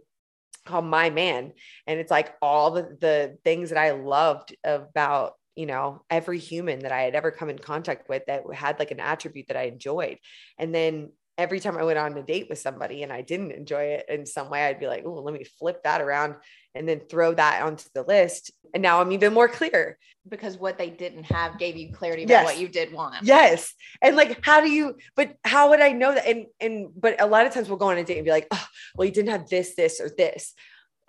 [0.66, 1.52] called My Man.
[1.86, 6.80] And it's like all the, the things that I loved about, you know, every human
[6.80, 9.64] that I had ever come in contact with that had like an attribute that I
[9.64, 10.18] enjoyed.
[10.58, 13.82] And then every time I went on a date with somebody and I didn't enjoy
[13.82, 16.36] it in some way, I'd be like, oh, let me flip that around
[16.74, 18.52] and then throw that onto the list.
[18.74, 19.98] And now I'm even more clear.
[20.28, 22.44] Because what they didn't have gave you clarity about yes.
[22.44, 23.16] what you did want.
[23.22, 23.72] Yes.
[24.02, 26.26] And like, how do you, but how would I know that?
[26.26, 28.46] And, and, but a lot of times we'll go on a date and be like,
[28.50, 30.52] oh, well, you didn't have this, this, or this.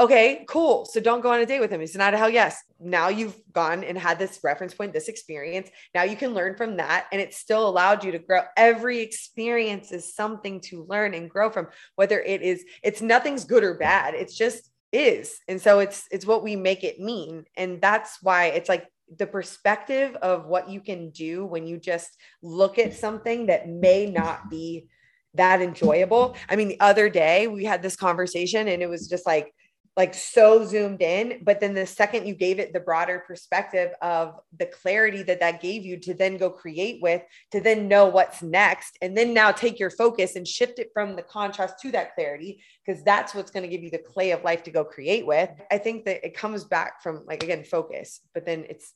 [0.01, 0.85] Okay, cool.
[0.85, 1.79] So don't go on a date with him.
[1.79, 2.59] It's not a hell yes.
[2.79, 5.69] Now you've gone and had this reference point, this experience.
[5.93, 7.05] Now you can learn from that.
[7.11, 8.41] And it still allowed you to grow.
[8.57, 13.63] Every experience is something to learn and grow from, whether it is, it's nothing's good
[13.63, 14.15] or bad.
[14.15, 15.37] It's just is.
[15.47, 17.45] And so it's, it's what we make it mean.
[17.55, 18.87] And that's why it's like
[19.19, 24.09] the perspective of what you can do when you just look at something that may
[24.09, 24.87] not be
[25.35, 26.35] that enjoyable.
[26.49, 29.53] I mean, the other day we had this conversation and it was just like,
[29.97, 34.39] like so zoomed in but then the second you gave it the broader perspective of
[34.57, 38.41] the clarity that that gave you to then go create with to then know what's
[38.41, 42.15] next and then now take your focus and shift it from the contrast to that
[42.15, 45.25] clarity because that's what's going to give you the clay of life to go create
[45.25, 45.49] with.
[45.69, 48.93] I think that it comes back from like again focus but then it's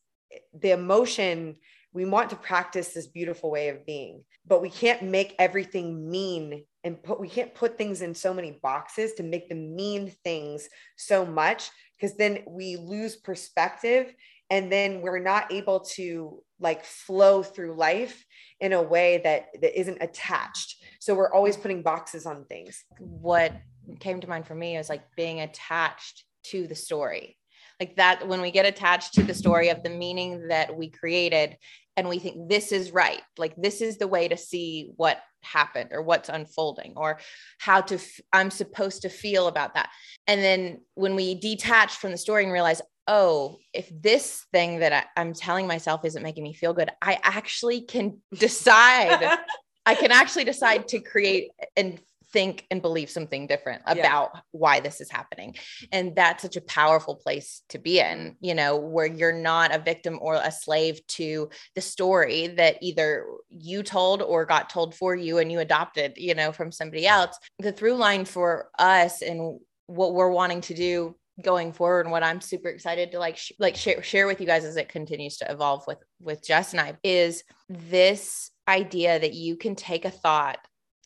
[0.59, 1.55] the emotion
[1.93, 6.63] we want to practice this beautiful way of being but we can't make everything mean
[6.85, 10.69] and put we can't put things in so many boxes to make them mean things
[10.95, 11.69] so much
[11.99, 14.13] because then we lose perspective
[14.49, 18.23] and then we're not able to like flow through life
[18.61, 20.75] in a way that that isn't attached.
[20.99, 22.83] So we're always putting boxes on things.
[22.99, 23.53] What
[23.99, 27.37] came to mind for me is like being attached to the story.
[27.79, 31.57] Like that when we get attached to the story of the meaning that we created
[31.97, 33.21] and we think this is right.
[33.37, 37.19] Like this is the way to see what happened or what's unfolding or
[37.59, 39.89] how to f- i'm supposed to feel about that.
[40.27, 44.91] And then when we detach from the story and realize oh if this thing that
[44.91, 49.37] I, i'm telling myself isn't making me feel good i actually can decide.
[49.85, 51.99] I can actually decide to create and
[52.35, 53.93] think and believe something different Yeah.
[53.93, 55.55] about why this is happening.
[55.93, 59.79] And that's such a powerful place to be in, you know, where you're not a
[59.79, 65.15] victim or a slave to the story that either you told or got told for
[65.15, 67.37] you and you adopted, you know, from somebody else.
[67.59, 72.23] The through line for us and what we're wanting to do going forward and what
[72.23, 75.37] I'm super excited to like sh- like share, share with you guys as it continues
[75.37, 80.11] to evolve with with Jess and I is this idea that you can take a
[80.11, 80.59] thought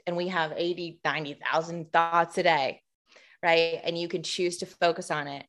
[0.09, 2.81] and we have 80 90,000 thoughts a day
[3.43, 3.79] right?
[3.83, 5.45] And you can choose to focus on it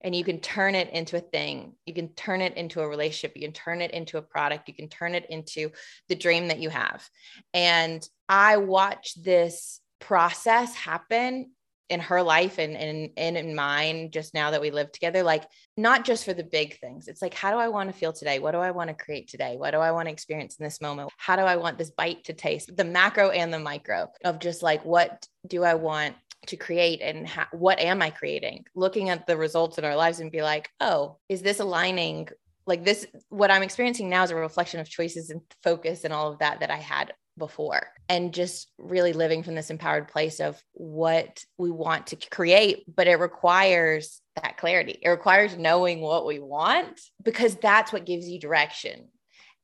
[0.00, 1.74] and you can turn it into a thing.
[1.86, 3.36] You can turn it into a relationship.
[3.36, 4.68] You can turn it into a product.
[4.68, 5.70] You can turn it into
[6.08, 7.08] the dream that you have.
[7.52, 11.50] And I watch this process happen
[11.88, 15.44] in her life and, and, and in mine just now that we live together like
[15.76, 17.08] not just for the big things.
[17.08, 18.38] It's like how do i want to feel today?
[18.38, 19.56] What do i want to create today?
[19.56, 21.10] What do i want to experience in this moment?
[21.16, 22.76] How do i want this bite to taste?
[22.76, 26.14] The macro and the micro of just like what do i want
[26.46, 28.64] to create and ha- what am i creating?
[28.74, 32.28] Looking at the results in our lives and be like oh is this aligning?
[32.66, 36.32] Like this what i'm experiencing now is a reflection of choices and focus and all
[36.32, 40.62] of that that i had before and just really living from this empowered place of
[40.72, 46.38] what we want to create but it requires that clarity it requires knowing what we
[46.38, 49.08] want because that's what gives you direction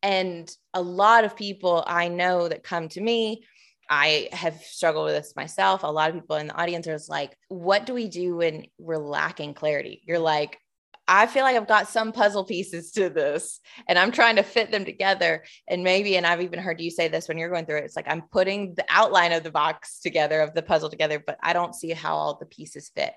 [0.03, 3.43] and a lot of people i know that come to me
[3.89, 5.83] I have struggled with this myself.
[5.83, 8.97] A lot of people in the audience are like, what do we do when we're
[8.97, 10.03] lacking clarity?
[10.07, 10.59] You're like,
[11.07, 14.71] I feel like I've got some puzzle pieces to this and I'm trying to fit
[14.71, 15.45] them together.
[15.69, 17.97] And maybe, and I've even heard you say this when you're going through it, it's
[17.97, 21.53] like I'm putting the outline of the box together, of the puzzle together, but I
[21.53, 23.13] don't see how all the pieces fit.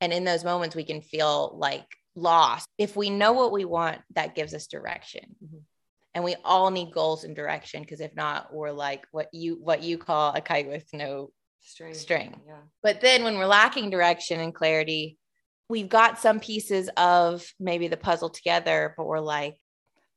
[0.00, 2.66] And in those moments, we can feel like lost.
[2.76, 5.36] If we know what we want, that gives us direction.
[5.42, 5.60] Mhm.
[6.14, 9.82] And we all need goals and direction because if not, we're like what you what
[9.82, 11.30] you call a kite with no
[11.62, 11.94] String.
[11.94, 12.40] String.
[12.46, 12.56] Yeah.
[12.82, 15.18] but then when we're lacking direction and clarity,
[15.70, 19.56] we've got some pieces of maybe the puzzle together, but we're like,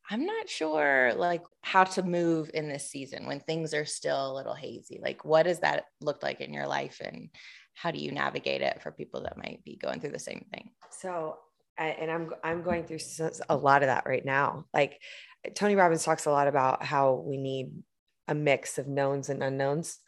[0.09, 4.35] I'm not sure like how to move in this season when things are still a
[4.35, 4.99] little hazy.
[5.01, 7.29] Like what does that look like in your life and
[7.75, 10.71] how do you navigate it for people that might be going through the same thing?
[10.89, 11.37] So,
[11.77, 12.99] and I'm I'm going through
[13.49, 14.65] a lot of that right now.
[14.73, 14.99] Like
[15.55, 17.71] Tony Robbins talks a lot about how we need
[18.27, 19.99] a mix of knowns and unknowns.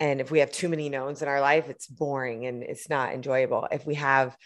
[0.00, 3.14] And if we have too many knowns in our life, it's boring and it's not
[3.14, 3.66] enjoyable.
[3.70, 4.36] If we have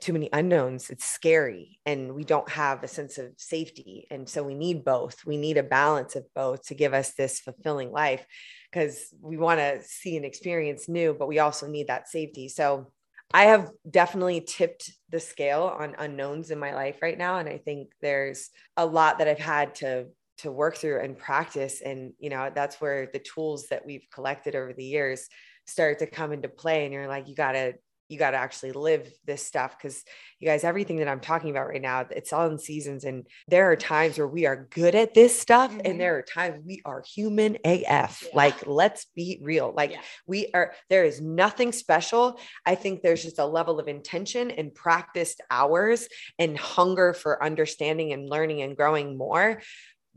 [0.00, 4.06] too many unknowns, it's scary and we don't have a sense of safety.
[4.10, 5.24] And so we need both.
[5.26, 8.24] We need a balance of both to give us this fulfilling life
[8.70, 12.48] because we want to see and experience new, but we also need that safety.
[12.48, 12.92] So
[13.32, 17.38] I have definitely tipped the scale on unknowns in my life right now.
[17.38, 20.06] And I think there's a lot that I've had to
[20.38, 21.80] to work through and practice.
[21.80, 25.26] And you know, that's where the tools that we've collected over the years
[25.66, 26.84] start to come into play.
[26.84, 27.74] And you're like, you gotta
[28.08, 30.02] you got to actually live this stuff because
[30.40, 33.70] you guys everything that i'm talking about right now it's all in seasons and there
[33.70, 35.82] are times where we are good at this stuff Mhm.
[35.84, 38.30] and there are times we are human af Yeah.
[38.34, 40.00] like let's be real like Yeah.
[40.26, 44.74] we are there is nothing special i think there's just a level of intention and
[44.74, 49.60] practiced hours and hunger for understanding and learning and growing more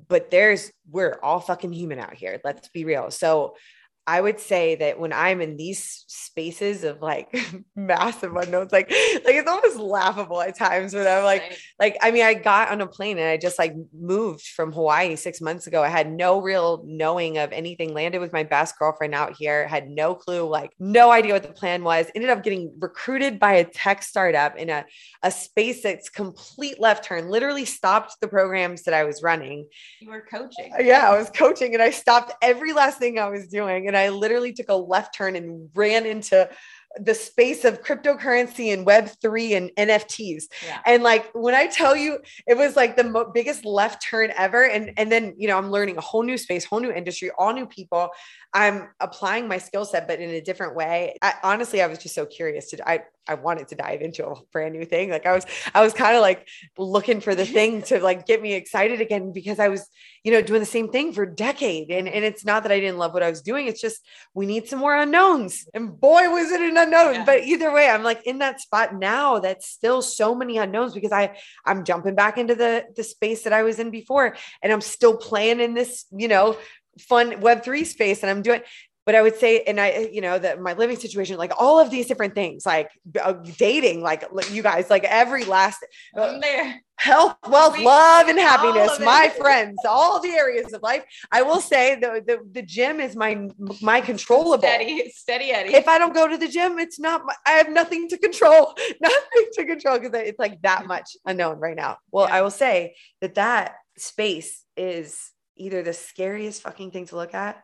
[0.08, 3.56] but there's we're all fucking human out here let's be real so
[4.08, 7.36] I would say that when I'm in these spaces of like
[7.76, 12.24] massive unknowns, like like it's almost laughable at times when I'm like, like I mean,
[12.24, 15.84] I got on a plane and I just like moved from Hawaii six months ago.
[15.84, 17.94] I had no real knowing of anything.
[17.94, 21.54] Landed with my best girlfriend out here, had no clue, like no idea what the
[21.54, 22.08] plan was.
[22.16, 24.86] Ended up getting recruited by a tech startup in a
[25.24, 27.30] a space that's complete left turn.
[27.30, 29.68] Literally stopped the programs that I was running
[30.00, 30.74] you were coaching.
[30.80, 33.88] yeah, I was coaching and I stopped every last thing I was doing.
[33.92, 36.50] And I literally took a left turn and ran into
[36.98, 40.46] the space of cryptocurrency and Web3 and NFTs.
[40.66, 40.80] Yeah.
[40.86, 44.64] And like when I tell you, it was like the mo- biggest left turn ever.
[44.64, 47.54] And, and then, you know, I'm learning a whole new space, whole new industry, all
[47.54, 48.10] new people.
[48.54, 51.18] I'm applying my skill set, but in a different way.
[51.22, 54.36] I, honestly, I was just so curious to, I, I wanted to dive into a
[54.52, 55.10] brand new thing.
[55.10, 58.42] Like I was, I was kind of like looking for the thing to like get
[58.42, 59.88] me excited again because I was,
[60.24, 61.92] you know, doing the same thing for a decade.
[61.92, 63.68] And, and it's not that I didn't love what I was doing.
[63.68, 67.26] It's just, we need some more unknowns and boy, was it an unknown, Yeah.
[67.26, 69.40] but either way, I'm like in that spot now.
[69.40, 73.54] That's still so many unknowns because I, I'm jumping back into the, the space that
[73.54, 76.58] I was in before and I'm still playing in this, you know,
[77.00, 78.62] fun web3 space and I'm doing
[79.06, 81.90] but I would say, and I, you know, that my living situation, like all of
[81.90, 85.84] these different things, like uh, dating, like you guys, like every last
[86.16, 86.40] uh,
[86.98, 91.04] health, wealth, love, and happiness, my friends, all the areas of life.
[91.32, 93.50] I will say the, the, the gym is my,
[93.82, 94.60] my controllable.
[94.60, 95.74] Steady, steady Eddie.
[95.74, 98.76] If I don't go to the gym, it's not, my, I have nothing to control,
[99.02, 101.98] nothing to control because it's like that much unknown right now.
[102.12, 102.36] Well, yeah.
[102.36, 107.64] I will say that that space is either the scariest fucking thing to look at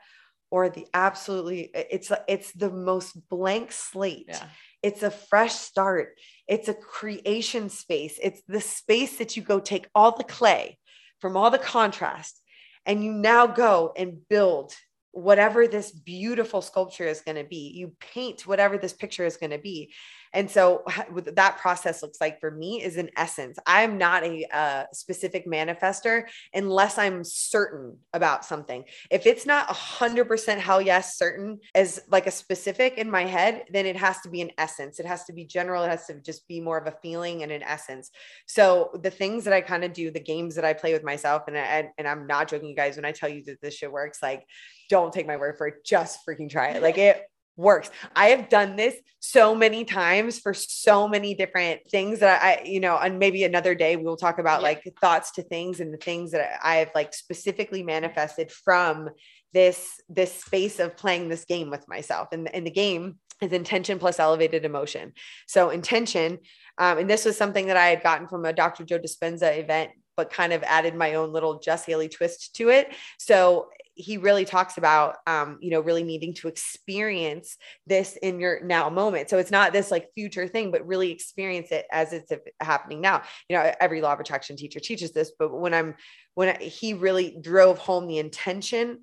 [0.50, 4.28] or the absolutely it's it's the most blank slate.
[4.30, 4.48] Yeah.
[4.82, 6.18] it's a fresh start.
[6.48, 8.20] It's a creation space.
[8.22, 10.78] It's the space that you go take all the clay
[11.20, 12.42] from all the contrast
[12.86, 14.74] and you now go and build
[15.12, 19.52] whatever this beautiful sculpture is going to be you paint whatever this picture is going
[19.52, 19.92] to be
[20.34, 24.46] and so, what that process looks like for me is an essence, I'm not a,
[24.52, 28.84] a specific manifester unless I'm certain about something.
[29.10, 33.26] If it's not a hundred percent hell yes certain as like a specific in my
[33.26, 35.00] head, then it has to be an essence.
[35.00, 35.84] It has to be general.
[35.84, 38.12] It has to just be more of a feeling and an essence.
[38.46, 41.44] So the things that I kind of do, the games that I play with myself,
[41.48, 43.92] and I, and I'm not joking, you guys, when I tell you that this shit
[43.92, 44.46] works, like
[44.90, 45.86] don't take my word for it.
[45.86, 46.82] Just freaking try it.
[46.82, 47.22] Like it
[47.58, 47.90] works.
[48.16, 52.80] I have done this so many times for so many different things that I, you
[52.80, 54.68] know, and maybe another day we will talk about yeah.
[54.68, 59.10] like thoughts to things and the things that I have like specifically manifested from
[59.54, 62.30] this this space of playing this game with myself.
[62.32, 65.14] And, and the game is intention plus elevated emotion.
[65.48, 66.40] So intention,
[66.78, 68.84] um, and this was something that I had gotten from a Dr.
[68.84, 72.94] Joe Dispenza event but kind of added my own little Jess Haley twist to it.
[73.20, 78.64] So he really talks about um, you know really needing to experience this in your
[78.64, 79.30] now moment.
[79.30, 83.24] So it's not this like future thing but really experience it as it's happening now.
[83.50, 85.96] You know every law of attraction teacher teaches this but when i'm
[86.36, 89.00] when I, he really drove home the intention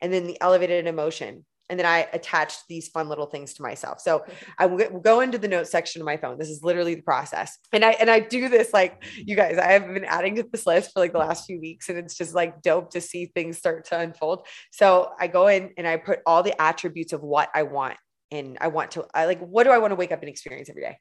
[0.00, 4.00] and then the elevated emotion and then I attached these fun little things to myself.
[4.00, 4.24] So
[4.58, 6.38] I will go into the notes section of my phone.
[6.38, 7.58] This is literally the process.
[7.72, 10.66] And I and I do this like you guys, I have been adding to this
[10.66, 13.58] list for like the last few weeks and it's just like dope to see things
[13.58, 14.46] start to unfold.
[14.72, 17.96] So I go in and I put all the attributes of what I want
[18.30, 20.68] and I want to I like what do I want to wake up and experience
[20.68, 20.98] every day?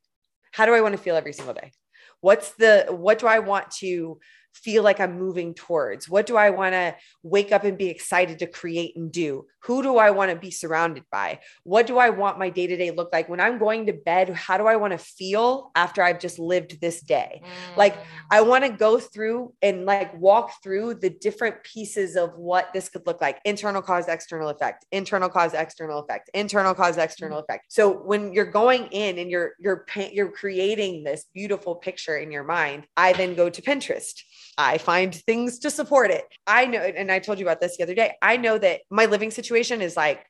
[0.51, 1.71] How do I want to feel every single day?
[2.21, 4.19] What's the what do I want to
[4.63, 6.09] feel like I'm moving towards?
[6.09, 9.45] What do I want to wake up and be excited to create and do?
[9.61, 11.39] Who do I want to be surrounded by?
[11.63, 13.27] What do I want my day to day look like?
[13.27, 16.79] When I'm going to bed, how do I want to feel after I've just lived
[16.79, 17.41] this day?
[17.43, 17.77] Mm.
[17.77, 17.97] Like,
[18.31, 22.87] I want to go through and like walk through the different pieces of what this
[22.87, 27.43] could look like internal cause, external effect, internal cause, external effect, internal cause, external mm.
[27.43, 27.65] effect.
[27.69, 32.45] So when you're going in and you're, you're, you're creating this beautiful picture in your
[32.45, 34.13] mind, I then go to Pinterest
[34.57, 36.25] I find things to support it.
[36.47, 38.15] I know, and I told you about this the other day.
[38.21, 40.25] I know that my living situation is like,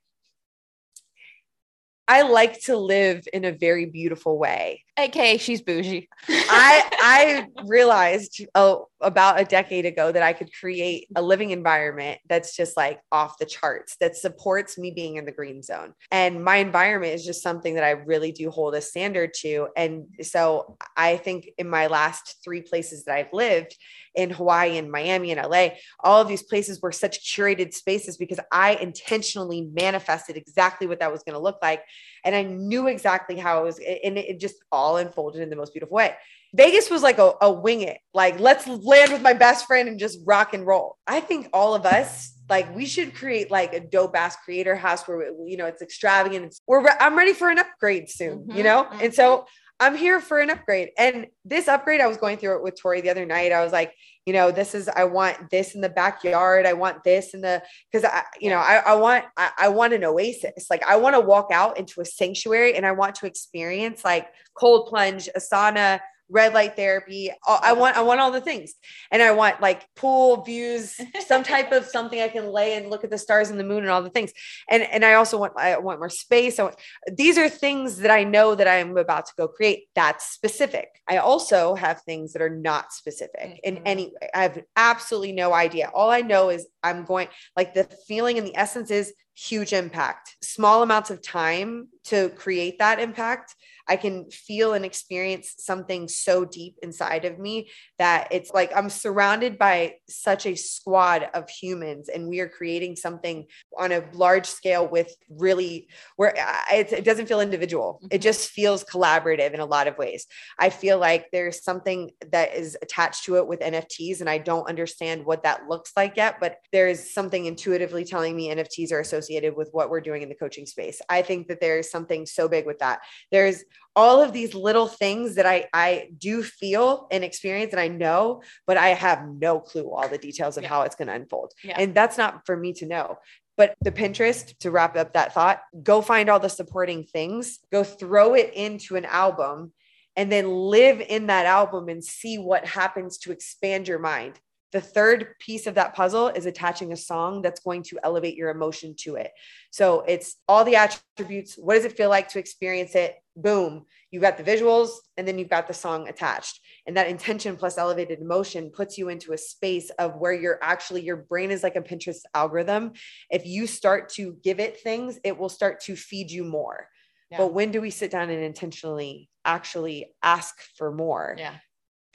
[2.08, 4.84] I like to live in a very beautiful way.
[5.00, 6.10] Okay, she's bougie.
[6.28, 12.20] I I realized oh, about a decade ago that I could create a living environment
[12.28, 15.94] that's just like off the charts that supports me being in the green zone.
[16.12, 19.68] And my environment is just something that I really do hold a standard to.
[19.78, 23.78] And so I think in my last three places that I've lived
[24.16, 25.70] in Hawaii and Miami and LA,
[26.04, 31.12] all of these places were such curated spaces because I intentionally manifested exactly what that
[31.12, 31.84] was going to look like.
[32.28, 35.74] And I knew exactly how it was, and it just all unfolded in the most
[35.74, 36.14] beautiful way.
[36.54, 39.98] Vegas was like a, a wing it, like let's land with my best friend and
[39.98, 40.98] just rock and roll.
[41.08, 45.08] I think all of us like we should create like a dope ass creator house
[45.08, 46.46] where we, you know it's extravagant.
[46.46, 49.06] It's, we're re- I'm ready for an upgrade soon, mm-hmm, you know, mm-hmm.
[49.06, 49.46] and so
[49.80, 50.90] I'm here for an upgrade.
[50.98, 53.52] And this upgrade, I was going through it with Tori the other night.
[53.52, 53.94] I was like,
[54.26, 56.66] you know, this is I want this in the backyard.
[56.66, 57.62] I want this in the
[57.92, 60.68] because I, you know, I, I want I, I want an oasis.
[60.70, 64.28] Like I want to walk out into a sanctuary and I want to experience like
[64.56, 66.00] cold plunge, a sauna,
[66.30, 67.32] red light therapy.
[67.48, 68.74] I want I want all the things.
[69.12, 73.04] And I want like pool views, some type of something I can lay and look
[73.04, 74.34] at the stars and the moon and all the things.
[74.70, 76.60] And and I also want I want more space.
[76.60, 76.76] I want,
[77.12, 79.88] these are things that I know that I'm about to go create.
[79.96, 80.90] That's specific.
[81.08, 83.56] I also have things that are not specific mm-hmm.
[83.64, 84.30] in any way.
[84.34, 85.92] I have absolutely no idea.
[85.94, 90.36] All I know is I'm going like the feeling and the essence is huge impact.
[90.42, 93.56] Small amounts of time to create that impact
[93.88, 97.70] I can feel and experience something so deep inside of me
[98.00, 102.96] that it's like I'm surrounded by such a squad of humans and we are creating
[102.96, 103.46] something
[103.78, 106.34] on a large scale with really where
[106.72, 108.00] it, it doesn't feel individual.
[108.04, 108.22] It mm-hmm.
[108.22, 110.26] just feels collaborative in a lot of ways.
[110.60, 114.68] I feel like there's something that is attached to it with NFTs and I don't
[114.68, 119.00] understand what that looks like yet, but there is something intuitively telling me NFTs are
[119.00, 121.02] associated associated with what we're doing in the coaching space.
[121.10, 123.00] I think that there's something so big with that.
[123.32, 123.64] There's
[123.96, 128.44] all of these little things that I I do feel and experience and I know,
[128.68, 130.70] but I have no clue all the details of yeah.
[130.70, 131.54] how it's going to unfold.
[131.64, 131.80] Yeah.
[131.80, 133.18] And that's not for me to know.
[133.58, 137.84] But the Pinterest, to wrap up that thought, go find all the supporting things, go
[137.84, 139.74] throw it into an album,
[140.16, 144.40] and then live in that album and see what happens to expand your mind.
[144.74, 148.50] The third piece of that puzzle is attaching a song that's going to elevate your
[148.50, 149.32] emotion to it.
[149.72, 151.56] So it's all the attributes.
[151.56, 153.16] What does it feel like to experience it?
[153.38, 153.86] Boom.
[154.12, 156.60] You've got the visuals and then you've got the song attached.
[156.86, 161.02] And that intention plus elevated emotion puts you into a space of where you're actually,
[161.02, 162.92] your brain is like a Pinterest algorithm.
[163.30, 166.90] If you start to give it things, it will start to feed you more.
[167.32, 167.38] Yeah.
[167.38, 171.36] But when do we sit down and intentionally actually ask for more?
[171.38, 171.56] Yeah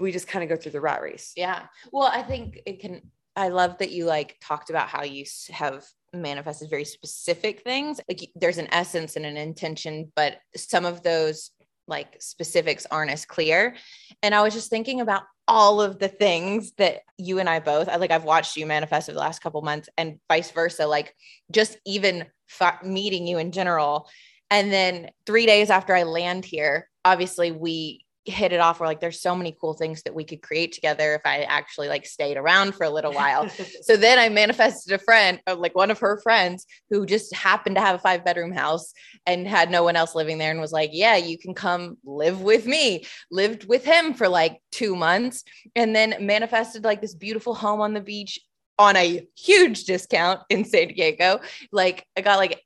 [0.03, 1.33] we just kind of go through the rat race.
[1.37, 1.63] Yeah.
[1.93, 3.03] Well, I think it can,
[3.37, 8.01] I love that you like talked about how you have manifested very specific things.
[8.09, 11.51] Like there's an essence and an intention, but some of those
[11.87, 13.77] like specifics aren't as clear.
[14.23, 17.89] And I was just thinking about all of the things that you and I both,
[17.89, 21.15] I like I've watched you manifest over the last couple months and vice versa, like
[21.51, 22.27] just even
[22.61, 24.09] f- meeting you in general.
[24.51, 29.01] And then 3 days after I land here, obviously we hit it off we're like
[29.01, 32.37] there's so many cool things that we could create together if i actually like stayed
[32.37, 33.49] around for a little while.
[33.83, 37.77] So then i manifested a friend uh, like one of her friends who just happened
[37.77, 38.93] to have a five bedroom house
[39.27, 42.41] and had no one else living there and was like yeah you can come live
[42.41, 43.05] with me.
[43.31, 45.45] Lived with him for like two months
[45.75, 48.39] and then manifested like this beautiful home on the beach
[48.79, 51.41] on a huge discount in san diego.
[51.71, 52.63] Like i got like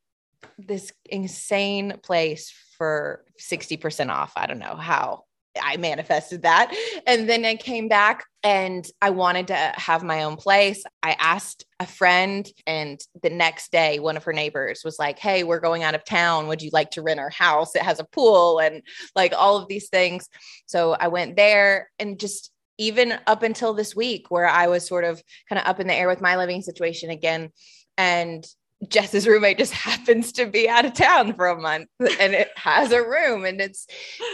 [0.59, 4.33] this insane place for 60% off.
[4.37, 5.25] I don't know how
[5.63, 6.75] I manifested that.
[7.07, 10.85] And then I came back and I wanted to have my own place.
[11.03, 15.43] I asked a friend, and the next day, one of her neighbors was like, Hey,
[15.43, 16.47] we're going out of town.
[16.47, 17.75] Would you like to rent our house?
[17.75, 18.83] It has a pool and
[19.15, 20.29] like all of these things.
[20.67, 25.05] So I went there and just even up until this week, where I was sort
[25.05, 27.51] of kind of up in the air with my living situation again.
[27.99, 28.47] And
[28.89, 32.93] Jess's roommate just happens to be out of town for a month and it has
[32.93, 33.87] a room and it's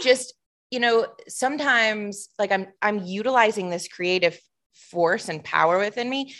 [0.03, 0.33] just
[0.73, 4.39] you know, sometimes like I'm I'm utilizing this creative
[4.73, 6.33] force and power within me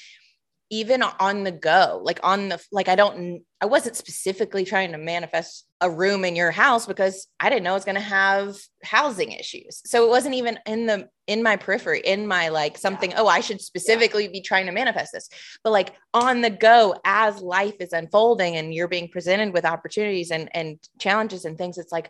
[0.72, 4.98] even on the go like on the like i don't i wasn't specifically trying to
[4.98, 8.58] manifest a room in your house because i didn't know i was going to have
[8.84, 13.12] housing issues so it wasn't even in the in my periphery in my like something
[13.12, 13.20] yeah.
[13.20, 14.32] oh i should specifically yeah.
[14.32, 15.30] be trying to manifest this
[15.64, 20.32] but like on the go as life is unfolding and you're being presented with opportunities
[20.32, 22.10] and and challenges and things it's like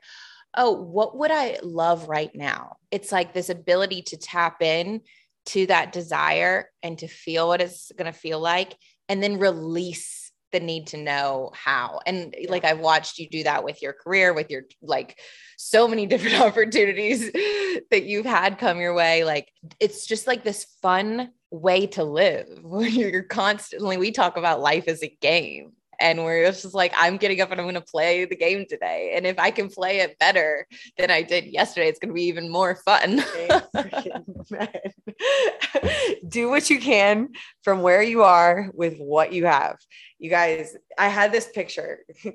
[0.56, 2.78] oh, what would I love right now?
[2.91, 5.01] It's like this ability to tap in
[5.47, 8.76] to that desire and to feel what it's going to feel like
[9.10, 11.99] and then release the need to know how.
[12.06, 15.20] And like I've watched you do that with your career, with your like
[15.58, 17.32] so many different opportunities
[17.91, 19.26] that you've had come your way.
[19.26, 24.62] Like it's just like this fun way to live where you're constantly, we talk about
[24.62, 25.74] life as a game
[26.04, 28.66] and where it's just like i'm getting up and i'm going to play the game
[28.70, 29.14] today.
[29.16, 32.26] And if i can play it better than i did yesterday it's going to be
[32.26, 33.24] even more fun.
[36.28, 37.30] Do what you can
[37.64, 39.78] from where you are with what you have.
[40.20, 41.99] You guys i had this picture.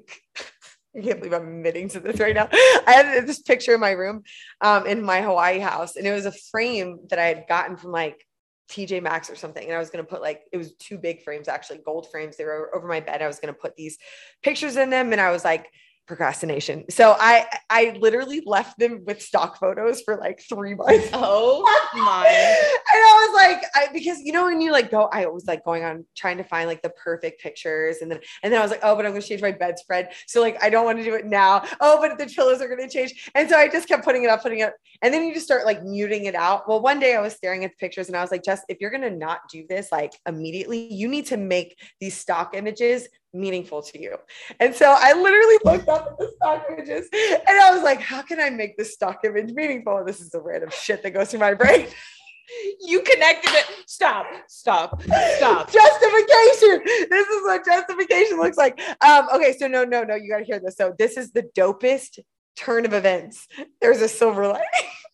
[0.96, 2.48] I can't believe I'm admitting to this right now.
[2.50, 4.22] I had this picture in my room
[4.62, 7.92] um, in my Hawaii house, and it was a frame that I had gotten from
[7.92, 8.26] like
[8.68, 9.64] TJ Maxx or something.
[9.64, 12.36] And I was going to put like, it was two big frames, actually gold frames.
[12.36, 13.22] They were over my bed.
[13.22, 13.98] I was going to put these
[14.42, 15.12] pictures in them.
[15.12, 15.70] And I was like,
[16.08, 16.84] procrastination.
[16.90, 21.10] So I I literally left them with stock photos for like three months.
[21.12, 21.62] Oh
[21.94, 22.26] my.
[22.26, 25.64] and I was like, I because you know when you like go, I was like
[25.64, 27.98] going on trying to find like the perfect pictures.
[28.00, 30.12] And then and then I was like, oh, but I'm gonna change my bedspread.
[30.26, 31.62] So like I don't want to do it now.
[31.80, 33.30] Oh, but the pillows are gonna change.
[33.34, 34.74] And so I just kept putting it up, putting it up.
[35.02, 36.66] And then you just start like muting it out.
[36.66, 38.78] Well, one day I was staring at the pictures and I was like, Jess, if
[38.80, 43.82] you're gonna not do this like immediately, you need to make these stock images meaningful
[43.82, 44.16] to you.
[44.60, 48.22] And so I literally looked up at the stock images and I was like, how
[48.22, 49.98] can I make this stock image meaningful?
[49.98, 51.88] And this is the random shit that goes through my brain.
[52.80, 53.66] you connected it.
[53.86, 55.72] Stop, stop, stop.
[55.72, 56.82] justification.
[57.10, 58.80] This is what justification looks like.
[59.06, 60.76] Um, okay, so no, no, no, you gotta hear this.
[60.76, 62.20] So this is the dopest
[62.56, 63.46] turn of events.
[63.80, 64.64] There's a silver lining.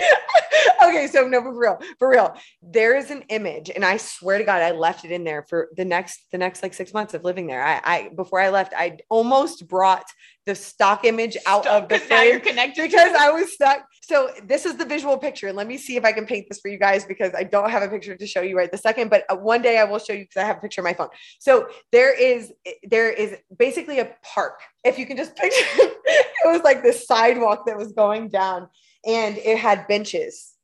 [0.82, 4.44] okay, so no, for real, for real, there is an image, and I swear to
[4.44, 7.24] God, I left it in there for the next the next like six months of
[7.24, 7.62] living there.
[7.62, 10.04] I, I before I left, I almost brought
[10.46, 13.86] the stock image out Stop, of the 'cause now you're connected because I was stuck.
[14.02, 16.60] So this is the visual picture, and let me see if I can paint this
[16.60, 19.10] for you guys because I don't have a picture to show you right this second,
[19.10, 20.94] but uh, one day I will show you because I have a picture on my
[20.94, 21.08] phone.
[21.38, 24.60] So there is there is basically a park.
[24.84, 28.68] If you can just picture, it was like this sidewalk that was going down,
[29.06, 30.54] and it had benches,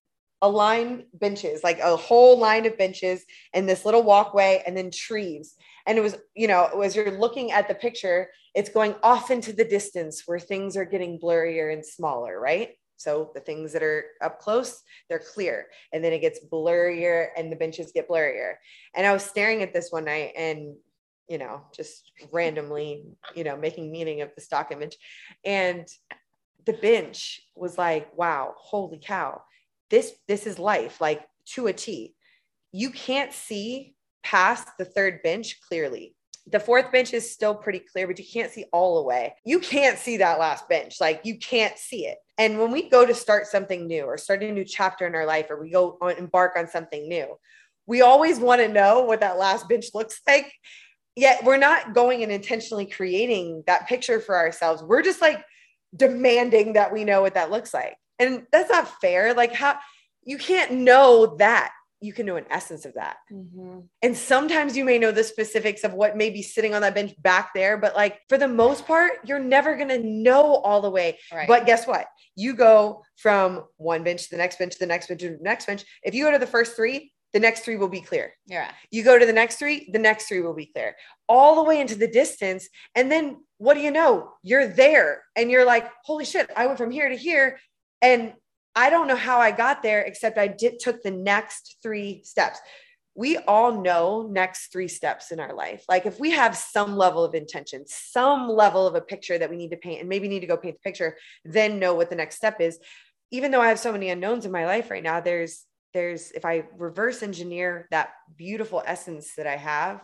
[0.42, 3.24] a line benches, like a whole line of benches,
[3.54, 5.54] and this little walkway, and then trees.
[5.86, 9.52] And it was, you know, as you're looking at the picture, it's going off into
[9.52, 12.70] the distance where things are getting blurrier and smaller, right?
[12.96, 15.66] So the things that are up close, they're clear.
[15.92, 18.54] And then it gets blurrier and the benches get blurrier.
[18.94, 20.74] And I was staring at this one night and,
[21.28, 24.96] you know, just randomly, you know, making meaning of the stock image.
[25.44, 25.86] And
[26.66, 29.42] the bench was like, wow, holy cow.
[29.88, 31.22] This this is life, like
[31.54, 32.14] to a T.
[32.72, 33.94] You can't see
[34.24, 36.14] past the third bench clearly.
[36.48, 39.34] The fourth bench is still pretty clear, but you can't see all the way.
[39.44, 41.00] You can't see that last bench.
[41.00, 42.18] Like you can't see it.
[42.38, 45.26] And when we go to start something new or start a new chapter in our
[45.26, 47.36] life, or we go on embark on something new,
[47.86, 50.52] we always want to know what that last bench looks like.
[51.14, 54.82] Yet we're not going and intentionally creating that picture for ourselves.
[54.82, 55.42] We're just like
[55.96, 57.96] demanding that we know what that looks like.
[58.18, 59.34] And that's not fair.
[59.34, 59.78] Like how
[60.24, 61.72] you can't know that.
[62.00, 63.16] You can know an essence of that.
[63.32, 63.80] Mm-hmm.
[64.02, 67.14] And sometimes you may know the specifics of what may be sitting on that bench
[67.22, 70.90] back there, but like for the most part, you're never going to know all the
[70.90, 71.18] way.
[71.32, 71.48] Right.
[71.48, 72.06] But guess what?
[72.36, 75.38] You go from one bench to the next bench to the next bench to the
[75.40, 75.84] next bench.
[76.02, 78.32] If you go to the first three, the next three will be clear.
[78.46, 78.70] yeah.
[78.90, 80.96] You go to the next three, the next three will be clear,
[81.28, 82.68] all the way into the distance.
[82.94, 84.32] And then what do you know?
[84.42, 87.58] You're there and you're like, holy shit, I went from here to here.
[88.00, 88.34] And
[88.74, 92.58] I don't know how I got there, except I did took the next three steps.
[93.14, 95.84] We all know next three steps in our life.
[95.88, 99.56] Like if we have some level of intention, some level of a picture that we
[99.56, 102.16] need to paint, and maybe need to go paint the picture, then know what the
[102.16, 102.78] next step is.
[103.30, 105.64] Even though I have so many unknowns in my life right now, there's
[105.96, 110.02] there's if I reverse engineer that beautiful essence that I have,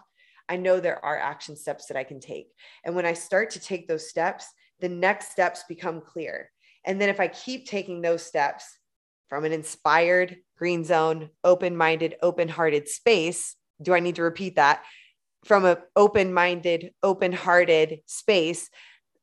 [0.49, 2.49] I know there are action steps that I can take.
[2.83, 4.47] And when I start to take those steps,
[4.81, 6.51] the next steps become clear.
[6.87, 8.65] And then if I keep taking those steps
[9.29, 14.57] from an inspired, green zone, open minded, open hearted space, do I need to repeat
[14.57, 14.83] that?
[15.45, 18.71] From an open minded, open hearted space,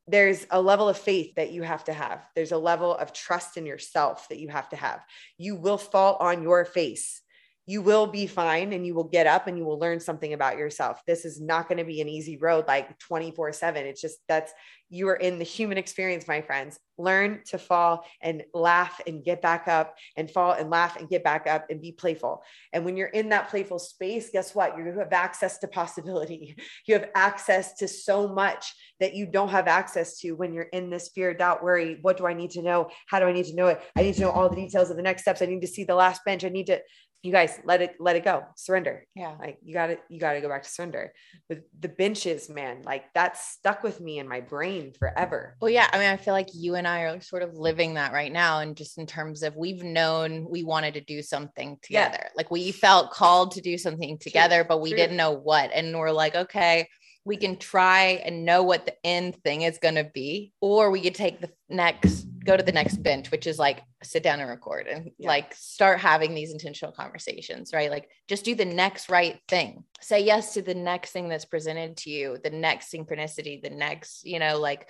[0.10, 2.26] there's a level of faith that you have to have.
[2.36, 5.02] There's a level of trust in yourself that you have to have.
[5.38, 7.22] You will fall on your face.
[7.70, 10.58] You will be fine and you will get up and you will learn something about
[10.58, 11.04] yourself.
[11.06, 13.86] This is not going to be an easy road like 24 7.
[13.86, 14.52] It's just that's
[14.90, 16.80] you are in the human experience, my friends.
[16.98, 21.24] Learn to fall and laugh and get back up and fall and laugh and get
[21.24, 22.44] back up and be playful.
[22.74, 24.78] And when you're in that playful space, guess what?
[24.78, 26.58] You have access to possibility.
[26.88, 30.90] You have access to so much that you don't have access to when you're in
[30.90, 32.00] this fear, doubt, worry.
[32.02, 32.90] What do I need to know?
[33.08, 33.82] How do I need to know it?
[33.96, 35.42] I need to know all the details of the next steps.
[35.42, 36.44] I need to see the last bench.
[36.44, 36.82] I need to,
[37.22, 38.46] you guys let it, let it go.
[38.56, 39.06] Surrender.
[39.16, 39.36] Yeah.
[39.40, 41.12] Like you gotta, you gotta go back to surrender.
[41.48, 45.58] But the benches, man, like that stuck with me in my brain forever.
[45.62, 45.90] Well, yeah.
[45.92, 48.60] I mean, I feel like you and I are sort of living that right now.
[48.60, 52.06] And just in terms of we've known we wanted to do something Yeah.
[52.06, 52.30] together.
[52.38, 54.98] Like we felt called to do something together, but we True.
[54.98, 55.72] didn't know what.
[55.74, 56.88] And we're like, okay,
[57.26, 61.02] we can try and know what the end thing is going to be, or we
[61.02, 64.50] could take the next, go to the next bench, which is like sit down and
[64.50, 65.28] record and Yeah.
[65.28, 67.92] like start having these intentional conversations, right?
[67.92, 69.84] Like just do the next right thing.
[70.02, 74.26] Say yes to the next thing that's presented to you, the next synchronicity, the next,
[74.26, 74.88] you know, like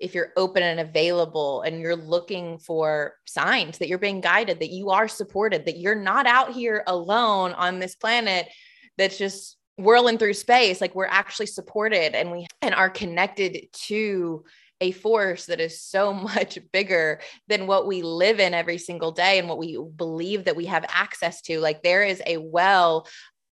[0.00, 4.70] if you're open and available and you're looking for signs that you're being guided, that
[4.70, 8.48] you are supported, that you're not out here alone on this planet
[8.96, 14.44] that's just whirling through space, like we're actually supported and we and are connected to
[14.80, 19.38] a force that is so much bigger than what we live in every single day
[19.38, 21.60] and what we believe that we have access to.
[21.60, 23.06] Like there is a well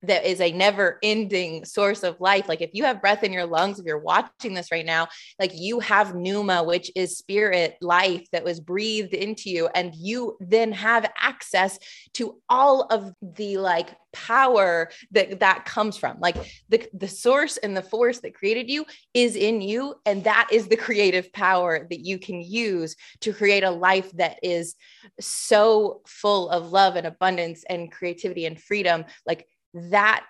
[0.03, 2.47] that is a never ending source of life.
[2.47, 5.07] Like if you have breath in your lungs, if you're watching this right now,
[5.39, 9.67] like you have pneuma, which is spirit life that was breathed into you.
[9.73, 11.79] And you then have access
[12.13, 16.37] to all of the like power that that comes from like
[16.69, 19.95] the, the source and the force that created you is in you.
[20.05, 24.39] And that is the creative power that you can use to create a life that
[24.41, 24.75] is
[25.19, 29.03] so full of love and abundance and creativity and freedom.
[29.25, 30.25] Like that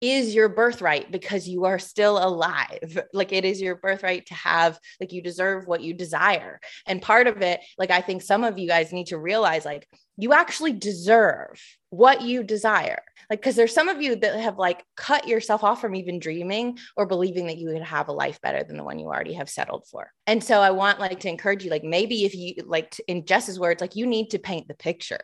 [0.00, 3.00] is your birthright because you are still alive.
[3.14, 6.60] Like it is your birthright to have, like you deserve what you desire.
[6.86, 9.88] And part of it, like I think some of you guys need to realize, like
[10.16, 13.02] you actually deserve what you desire.
[13.30, 16.78] Like, because there's some of you that have like cut yourself off from even dreaming
[16.96, 19.48] or believing that you could have a life better than the one you already have
[19.48, 20.10] settled for.
[20.26, 23.58] And so I want like to encourage you, like maybe if you like in Jess's
[23.58, 25.20] words, like you need to paint the picture.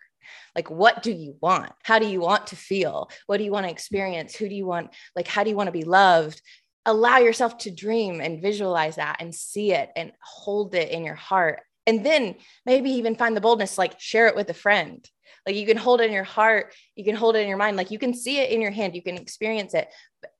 [0.54, 1.72] Like, what do you want?
[1.82, 3.10] How do you want to feel?
[3.26, 4.34] What do you want to experience?
[4.36, 4.90] Who do you want?
[5.14, 6.40] Like, how do you want to be loved?
[6.86, 11.14] Allow yourself to dream and visualize that and see it and hold it in your
[11.14, 11.60] heart.
[11.86, 15.06] And then maybe even find the boldness, like share it with a friend
[15.46, 17.76] like you can hold it in your heart, you can hold it in your mind,
[17.76, 19.88] like you can see it in your hand, you can experience it.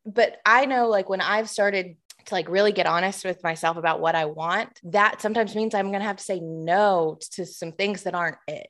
[0.05, 4.01] But I know like when I've started to like really get honest with myself about
[4.01, 7.72] what I want, that sometimes means I'm going to have to say no to some
[7.72, 8.68] things that aren't it.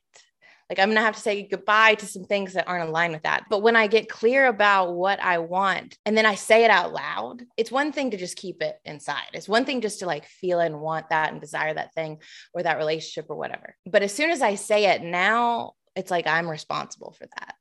[0.70, 3.46] Like I'm to have to say goodbye to some things that aren't aligned with that.
[3.50, 6.92] But when I get clear about what I want and then I say it out
[6.92, 9.30] loud, it's one thing to just keep it inside.
[9.32, 12.18] It's one thing just to like feel and want that and desire that thing
[12.54, 13.74] or that relationship or whatever.
[13.84, 17.56] But as soon as I say it now, it's like I'm responsible for that.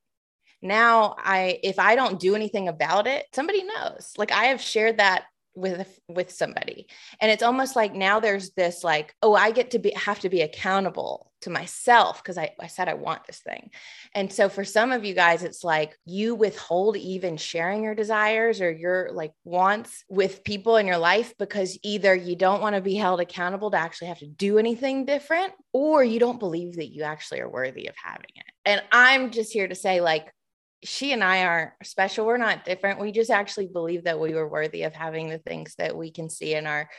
[0.61, 4.13] Now, I if I don't do anything about it, somebody knows.
[4.19, 5.23] Like I have shared that
[5.55, 6.87] with with somebody
[7.19, 10.29] and it's almost like now there's this like oh i get to be have to
[10.29, 13.71] be accountable to myself because I, I said i want this thing.
[14.13, 18.61] And so for some of you guys it's like you withhold even sharing your desires
[18.61, 22.81] or your like wants with people in your life because either you don't want to
[22.81, 26.93] be held accountable to actually have to do anything different or you don't believe that
[26.93, 28.45] you actually are worthy of having it.
[28.65, 30.33] And i'm just here to say like
[30.83, 32.25] she and I aren't special.
[32.25, 32.99] We're not different.
[32.99, 36.29] We just actually believe that we were worthy of having the things that we can
[36.29, 36.89] see in our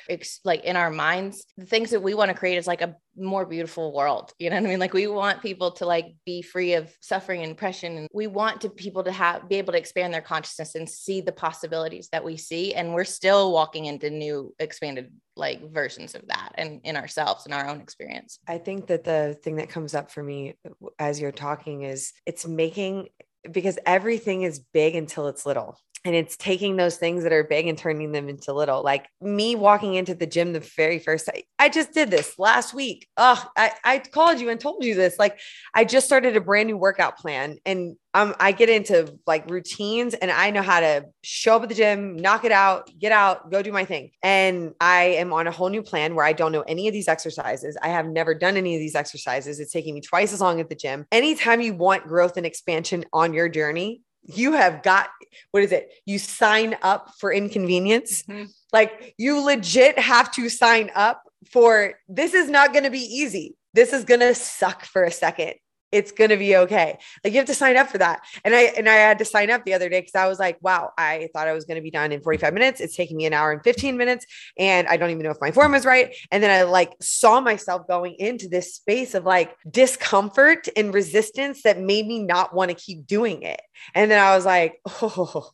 [0.45, 1.45] like in our minds.
[1.57, 4.33] The things that we want to create is like a more beautiful world.
[4.39, 4.79] You know what I mean?
[4.79, 8.61] Like we want people to like be free of suffering and oppression, and we want
[8.63, 12.25] to people to have be able to expand their consciousness and see the possibilities that
[12.25, 16.97] we see and we're still walking into new expanded like versions of that and in
[16.97, 18.39] ourselves and our own experience.
[18.47, 20.57] I think that the thing that comes up for me
[20.99, 23.09] as you're talking is it's making
[23.51, 27.67] because everything is big until it's little and it's taking those things that are big
[27.67, 28.83] and turning them into little.
[28.83, 32.73] Like me walking into the gym the very first time, I just did this last
[32.73, 33.09] week.
[33.17, 35.19] Oh, I, I called you and told you this.
[35.19, 35.39] Like
[35.75, 40.15] I just started a brand new workout plan and um, I get into like routines
[40.15, 43.51] and I know how to show up at the gym, knock it out, get out,
[43.51, 44.11] go do my thing.
[44.23, 47.09] And I am on a whole new plan where I don't know any of these
[47.09, 47.77] exercises.
[47.81, 49.61] I have never done any of these exercises.
[49.61, 51.07] It's taking me twice as long at the gym.
[51.13, 55.09] Anytime you want growth and expansion on your journey, you have got
[55.53, 55.91] what is it?
[56.07, 58.23] You sign up for inconvenience.
[58.25, 58.45] Mm-hmm.
[58.73, 63.57] Like you legit have to sign up for this is not going to be easy.
[63.75, 65.55] This is going to suck for a second
[65.93, 66.99] it's going to be okay.
[67.25, 68.23] Like you have to sign up for that.
[68.45, 70.59] And I and I had to sign up the other day cuz I was like,
[70.61, 72.81] wow, I thought I was going to be done in 45 minutes.
[72.81, 74.27] It's taking me an hour and 15 minutes
[74.57, 76.15] and I don't even know if my form is right.
[76.31, 81.63] And then I like saw myself going into this space of like discomfort and resistance
[81.63, 83.61] that made me not want to keep doing it.
[83.95, 85.51] And then I was like, oh,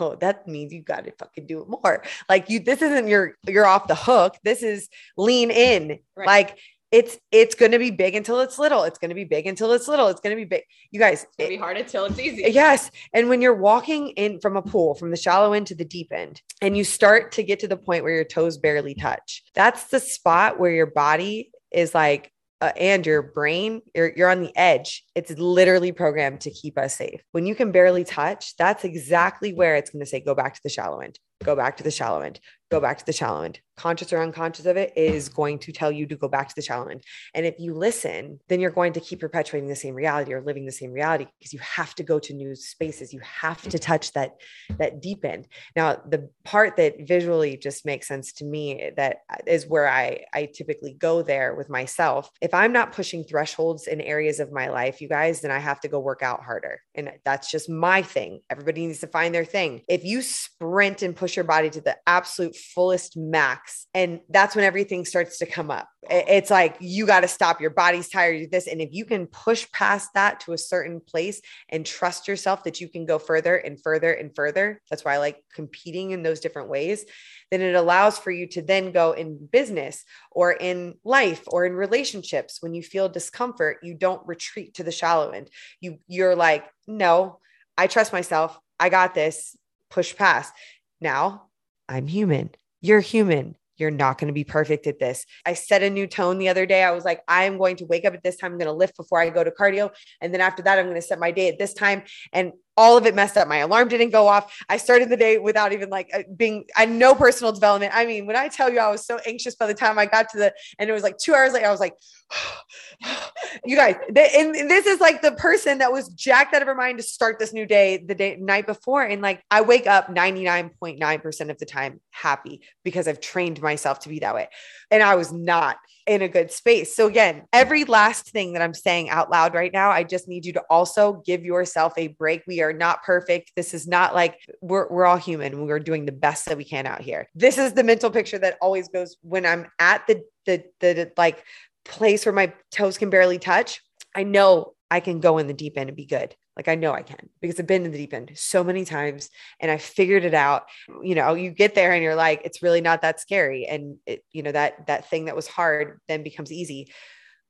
[0.00, 2.02] oh that means you got to fucking do it more.
[2.28, 4.36] Like you this isn't your you're off the hook.
[4.44, 5.98] This is lean in.
[6.16, 6.26] Right.
[6.26, 6.58] Like
[6.92, 8.84] it's it's going to be big until it's little.
[8.84, 10.08] It's going to be big until it's little.
[10.08, 10.62] It's going to be big.
[10.90, 12.44] You guys, it's going to be hard until it's easy.
[12.50, 12.90] Yes.
[13.12, 16.12] And when you're walking in from a pool, from the shallow end to the deep
[16.12, 19.84] end, and you start to get to the point where your toes barely touch, that's
[19.84, 22.30] the spot where your body is like,
[22.62, 25.04] uh, and your brain, you're, you're on the edge.
[25.14, 27.20] It's literally programmed to keep us safe.
[27.32, 30.60] When you can barely touch, that's exactly where it's going to say, go back to
[30.62, 33.60] the shallow end, go back to the shallow end, go back to the shallow end,
[33.76, 36.62] conscious or unconscious of it, is going to tell you to go back to the
[36.62, 37.02] shallow end.
[37.34, 40.66] And if you listen, then you're going to keep perpetuating the same reality or living
[40.66, 43.12] the same reality because you have to go to new spaces.
[43.12, 44.32] You have to touch that
[44.78, 45.46] that deep end.
[45.74, 50.46] Now, the part that visually just makes sense to me that is where I I
[50.46, 52.30] typically go there with myself.
[52.40, 55.80] If I'm not pushing thresholds in areas of my life, you guys, then I have
[55.80, 56.80] to go work out harder.
[56.94, 58.40] And that's just my thing.
[58.50, 59.82] Everybody needs to find their thing.
[59.88, 63.86] If you sprint and push your body to the absolute fullest max.
[63.94, 65.88] And that's when everything starts to come up.
[66.08, 67.60] It's like you got to stop.
[67.60, 68.68] Your body's tired of this.
[68.68, 72.80] And if you can push past that to a certain place and trust yourself that
[72.80, 76.40] you can go further and further and further, that's why I like competing in those
[76.40, 77.04] different ways.
[77.50, 81.72] Then it allows for you to then go in business or in life or in
[81.74, 82.58] relationships.
[82.60, 85.48] When you feel discomfort, you don't retreat to the shallow end.
[85.80, 87.40] You you're like, no,
[87.78, 88.58] I trust myself.
[88.78, 89.56] I got this.
[89.90, 90.52] Push past.
[91.00, 91.48] Now
[91.88, 92.50] I'm human.
[92.80, 93.56] You're human.
[93.76, 95.26] You're not going to be perfect at this.
[95.44, 96.82] I set a new tone the other day.
[96.82, 98.52] I was like, I'm going to wake up at this time.
[98.52, 99.90] I'm going to lift before I go to cardio.
[100.20, 102.02] And then after that, I'm going to set my day at this time.
[102.32, 103.48] And all of it messed up.
[103.48, 104.54] My alarm didn't go off.
[104.68, 107.92] I started the day without even like uh, being, I no personal development.
[107.94, 110.28] I mean, when I tell you I was so anxious by the time I got
[110.30, 111.94] to the, and it was like two hours later, I was like,
[113.64, 116.98] you guys, and this is like the person that was jacked out of her mind
[116.98, 119.02] to start this new day the day night before.
[119.02, 124.08] And like, I wake up 99.9% of the time happy because I've trained myself to
[124.08, 124.48] be that way.
[124.90, 126.94] And I was not in a good space.
[126.94, 130.46] So again, every last thing that I'm saying out loud right now, I just need
[130.46, 132.42] you to also give yourself a break.
[132.46, 133.52] We are not perfect.
[133.56, 135.66] This is not like we're, we're all human.
[135.66, 137.28] We're doing the best that we can out here.
[137.34, 141.12] This is the mental picture that always goes when I'm at the, the, the, the
[141.16, 141.44] like
[141.84, 143.80] place where my toes can barely touch.
[144.14, 146.34] I know I can go in the deep end and be good.
[146.56, 149.28] Like I know I can because I've been in the deep end so many times
[149.60, 150.64] and I figured it out.
[151.02, 153.66] You know, you get there and you're like, it's really not that scary.
[153.66, 156.92] And it, you know, that that thing that was hard then becomes easy.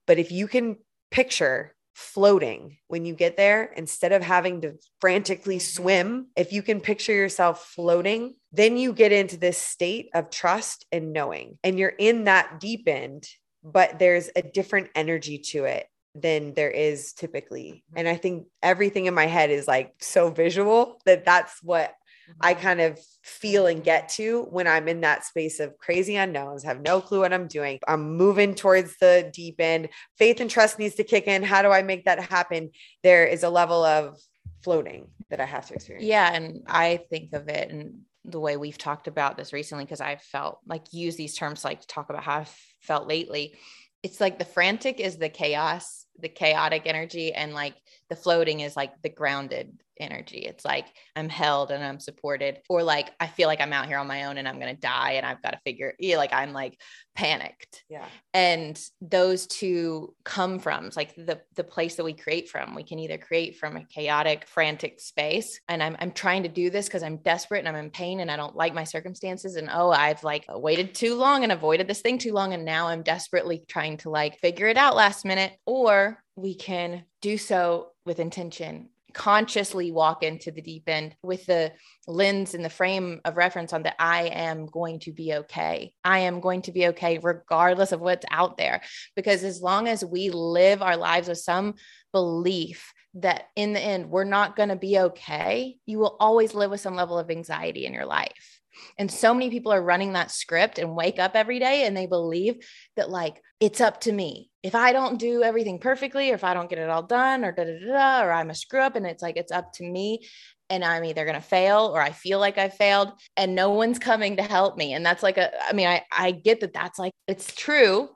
[0.07, 0.77] But if you can
[1.11, 6.81] picture floating when you get there instead of having to frantically swim, if you can
[6.81, 11.59] picture yourself floating, then you get into this state of trust and knowing.
[11.65, 13.27] And you're in that deep end,
[13.65, 15.87] but there's a different energy to it
[16.21, 17.85] than there is typically.
[17.91, 17.99] Mm-hmm.
[17.99, 21.95] And I think everything in my head is like so visual that that's what
[22.41, 22.63] I mm-hmm.
[22.63, 26.81] kind of feel and get to when I'm in that space of crazy unknowns, have
[26.81, 27.79] no clue what I'm doing.
[27.87, 29.89] I'm moving towards the deep end.
[30.19, 31.43] Faith and trust needs to kick in.
[31.43, 32.71] How do I make that happen?
[33.03, 34.19] There is a level of
[34.63, 36.07] floating that I have to experience.
[36.07, 36.33] Yeah.
[36.33, 40.23] And I think of it and the way we've talked about this recently, because I've
[40.23, 43.57] felt like use these terms like to talk about how I've felt lately.
[44.03, 47.75] It's like the frantic is the chaos the chaotic energy and like
[48.09, 50.39] the floating is like the grounded energy.
[50.39, 53.99] It's like I'm held and I'm supported, or like I feel like I'm out here
[53.99, 55.95] on my own and I'm gonna die and I've got to figure.
[55.99, 56.79] Yeah, like I'm like
[57.15, 57.85] panicked.
[57.89, 58.05] Yeah.
[58.35, 62.75] And those two come from like the the place that we create from.
[62.75, 66.71] We can either create from a chaotic, frantic space, and I'm I'm trying to do
[66.71, 69.57] this because I'm desperate and I'm in pain and I don't like my circumstances.
[69.57, 72.89] And oh, I've like waited too long and avoided this thing too long, and now
[72.89, 75.53] I'm desperately trying to like figure it out last minute.
[75.67, 81.73] Or we can do so with intention consciously walk into the deep end with the
[82.07, 85.95] lens and the frame of reference on that I am going to be okay.
[86.05, 88.83] I am going to be okay regardless of what's out there.
[89.17, 91.77] Because as long as we live our lives with some
[92.13, 96.71] belief that in the end we're not going to be okay, you will always live
[96.71, 98.56] with some level of anxiety in your life.
[98.99, 102.07] And so many people are running that script and wake up every day and they
[102.07, 102.57] believe
[102.97, 104.51] that, like, it's up to me.
[104.63, 107.53] If I don't do everything perfectly, or if I don't get it all done, or
[107.53, 109.85] da da da, da or I'm a screw up, and it's like, it's up to
[109.85, 110.27] me.
[110.69, 114.01] And I'm either going to fail or I feel like I failed and no one's
[114.01, 114.95] coming to help me.
[114.95, 118.09] And that's like a, I mean, I, I get that that's like, it's true.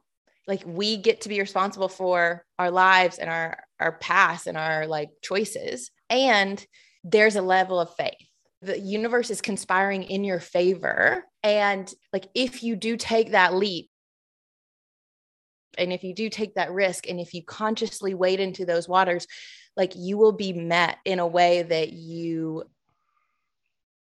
[0.48, 4.88] Like we get to be responsible for our lives and our, our past and our
[4.88, 5.92] like choices.
[6.08, 6.66] And
[7.04, 8.16] there's a level of faith
[8.62, 11.24] the universe is conspiring in your favor.
[11.42, 13.88] And like, if you do take that leap,
[15.78, 19.26] and if you do take that risk, and if you consciously wade into those waters,
[19.76, 22.64] like you will be met in a way that you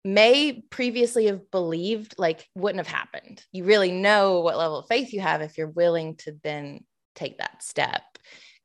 [0.04, 3.44] may previously have believed like wouldn't have happened.
[3.52, 6.84] You really know what level of faith you have if you're willing to then
[7.14, 8.02] take that step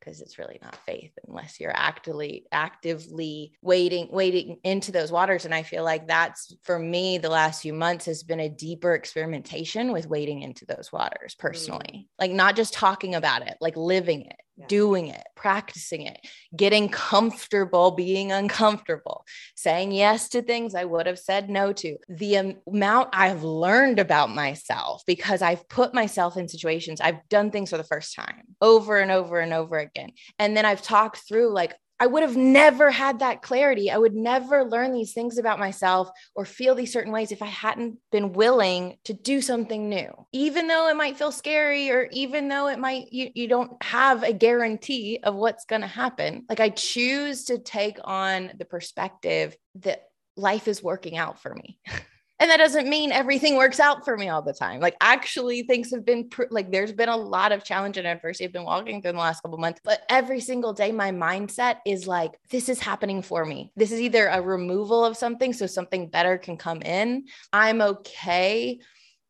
[0.06, 5.54] because it's really not faith unless you're actively actively wading wading into those waters and
[5.54, 9.92] i feel like that's for me the last few months has been a deeper experimentation
[9.92, 12.06] with wading into those waters personally mm.
[12.20, 14.38] like not just talking about it like living it
[14.68, 16.20] doing it, practicing it,
[16.56, 19.26] getting comfortable being uncomfortable,
[19.56, 21.98] saying yes to things I would have said no to.
[22.08, 27.70] The amount I've learned about myself because I've put myself in situations, I've done things
[27.70, 30.12] for the first time over and over and over again.
[30.40, 33.90] And then I've talked through like, I would have never had that clarity.
[33.90, 37.48] I would never learn these things about myself or feel these certain ways if I
[37.48, 40.10] hadn't been willing to do something new.
[40.34, 44.24] Even though it might feel scary or even though it might you, you don't have
[44.24, 46.46] a guarantee of what's going to happen.
[46.50, 50.04] Like I choose to take on the perspective that
[50.36, 51.80] life is working out for me.
[52.46, 54.80] and that doesn't mean everything works out for me all the time.
[54.80, 58.46] Like actually things have been pr- like there's been a lot of challenge and adversity
[58.46, 61.78] i've been walking through in the last couple months but every single day my mindset
[61.88, 63.72] is like this is happening for me.
[63.76, 67.26] This is either a removal of something so something better can come in.
[67.52, 68.80] I'm okay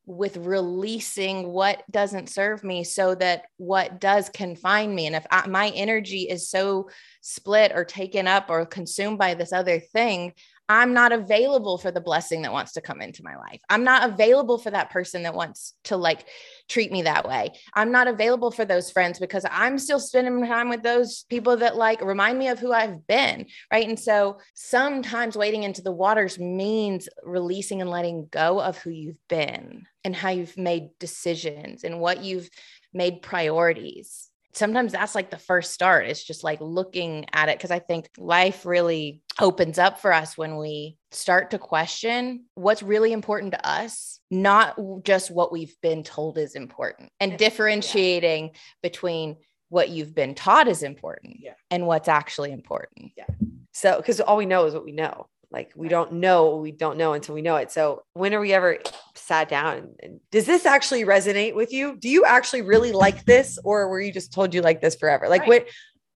[0.06, 5.08] with releasing what doesn't serve me so that what does confine me.
[5.08, 6.90] And if I, my energy is so
[7.22, 10.34] split or taken up or consumed by this other thing
[10.68, 13.62] I'm not available for the blessing that wants to come into my life.
[13.70, 16.28] I'm not available for that person that wants to like
[16.68, 17.52] treat me that way.
[17.74, 21.76] I'm not available for those friends because I'm still spending time with those people that
[21.76, 23.46] like remind me of who I've been.
[23.72, 23.88] Right.
[23.88, 29.28] And so sometimes wading into the waters means releasing and letting go of who you've
[29.30, 32.50] been and how you've made decisions and what you've
[32.92, 37.72] made priorities sometimes that's like the first start it's just like looking at it because
[37.72, 43.12] i think life really opens up for us when we start to question what's really
[43.12, 48.60] important to us not just what we've been told is important and differentiating yeah.
[48.82, 49.36] between
[49.70, 51.54] what you've been taught is important yeah.
[51.70, 53.26] and what's actually important yeah
[53.74, 56.98] so because all we know is what we know like we don't know we don't
[56.98, 57.72] know until we know it.
[57.72, 58.78] So when are we ever
[59.16, 61.96] sat down and does this actually resonate with you?
[61.96, 65.30] Do you actually really like this or were you just told you like this forever?
[65.30, 65.48] Like right.
[65.48, 65.68] what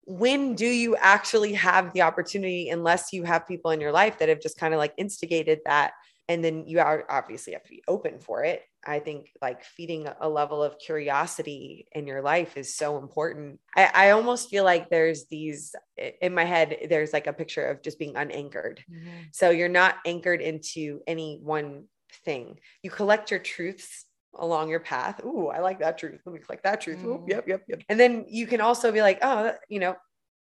[0.06, 4.28] when do you actually have the opportunity unless you have people in your life that
[4.28, 5.92] have just kind of like instigated that
[6.28, 10.08] and then you are obviously have to be open for it i think like feeding
[10.20, 13.60] a level of curiosity in your life is so important.
[13.76, 15.74] I, I almost feel like there's these
[16.20, 18.82] in my head there's like a picture of just being unanchored.
[18.90, 19.08] Mm-hmm.
[19.32, 21.84] so you're not anchored into any one
[22.24, 22.58] thing.
[22.82, 25.20] You collect your truths along your path.
[25.24, 26.20] Ooh, i like that truth.
[26.24, 26.98] Let me collect that truth.
[26.98, 27.08] Mm-hmm.
[27.08, 27.82] Ooh, yep yep yep.
[27.88, 29.96] And then you can also be like oh you know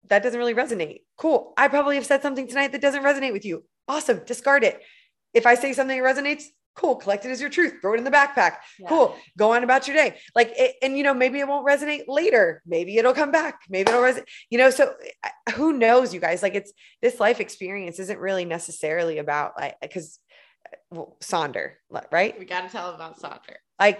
[0.09, 1.01] that doesn't really resonate.
[1.17, 1.53] Cool.
[1.57, 3.63] I probably have said something tonight that doesn't resonate with you.
[3.87, 4.21] Awesome.
[4.25, 4.81] Discard it.
[5.33, 6.45] If I say something that resonates,
[6.78, 8.57] cool, collect it as your truth, throw it in the backpack.
[8.80, 8.88] Yeah.
[8.88, 10.17] Cool, go on about your day.
[10.36, 12.61] Like, it, and you know, maybe it won't resonate later.
[12.65, 13.61] Maybe it'll come back.
[13.67, 14.69] Maybe it'll resonate, you know.
[14.69, 14.93] So
[15.55, 16.43] who knows, you guys?
[16.43, 16.71] Like, it's
[17.01, 20.19] this life experience isn't really necessarily about like, because
[20.71, 21.71] uh, well, Sonder,
[22.11, 22.38] right?
[22.38, 23.57] We got to tell about Sonder.
[23.80, 23.99] Like,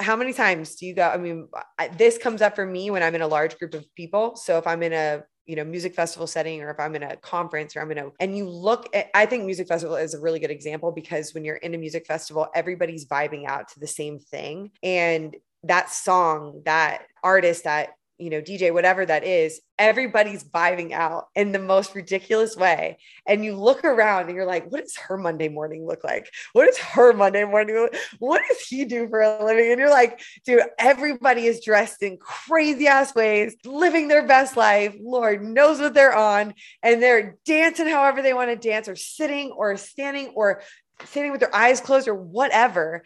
[0.00, 1.06] how many times do you go?
[1.06, 1.48] I mean,
[1.96, 4.36] this comes up for me when I'm in a large group of people.
[4.36, 7.16] So if I'm in a you know music festival setting or if i'm in a
[7.16, 10.20] conference or i'm in a and you look at i think music festival is a
[10.20, 13.86] really good example because when you're in a music festival everybody's vibing out to the
[13.86, 14.70] same thing.
[14.82, 17.90] And that song that artist that
[18.20, 22.98] you know, DJ, whatever that is, everybody's vibing out in the most ridiculous way.
[23.26, 26.30] And you look around and you're like, what does her Monday morning look like?
[26.52, 29.70] What does her Monday morning look What does he do for a living?
[29.70, 34.94] And you're like, dude, everybody is dressed in crazy ass ways, living their best life.
[35.00, 36.54] Lord knows what they're on.
[36.82, 40.62] And they're dancing however they want to dance, or sitting, or standing, or
[41.06, 43.02] sitting with their eyes closed, or whatever,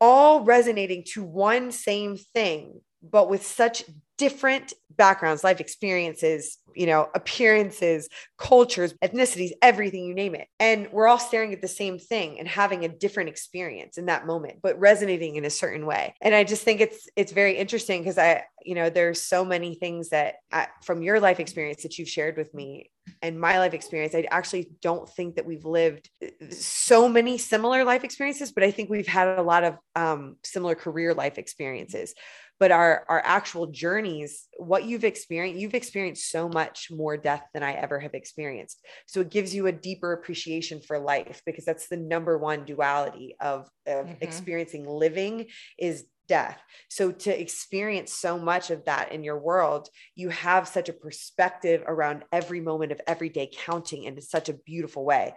[0.00, 3.84] all resonating to one same thing but with such
[4.16, 8.08] different backgrounds, life experiences, you know, appearances,
[8.38, 10.48] cultures, ethnicities, everything you name it.
[10.60, 14.26] And we're all staring at the same thing and having a different experience in that
[14.26, 16.14] moment, but resonating in a certain way.
[16.20, 19.74] And I just think it's it's very interesting because I, you know, there's so many
[19.74, 22.90] things that I, from your life experience that you've shared with me
[23.22, 26.08] and my life experience, I actually don't think that we've lived
[26.50, 30.74] so many similar life experiences, but I think we've had a lot of um, similar
[30.74, 32.14] career life experiences
[32.64, 37.62] but our our actual journeys what you've experienced you've experienced so much more death than
[37.62, 41.88] i ever have experienced so it gives you a deeper appreciation for life because that's
[41.88, 44.14] the number one duality of, of mm-hmm.
[44.22, 45.44] experiencing living
[45.78, 46.58] is death.
[46.88, 51.82] So to experience so much of that in your world, you have such a perspective
[51.86, 55.34] around every moment of every day counting in such a beautiful way.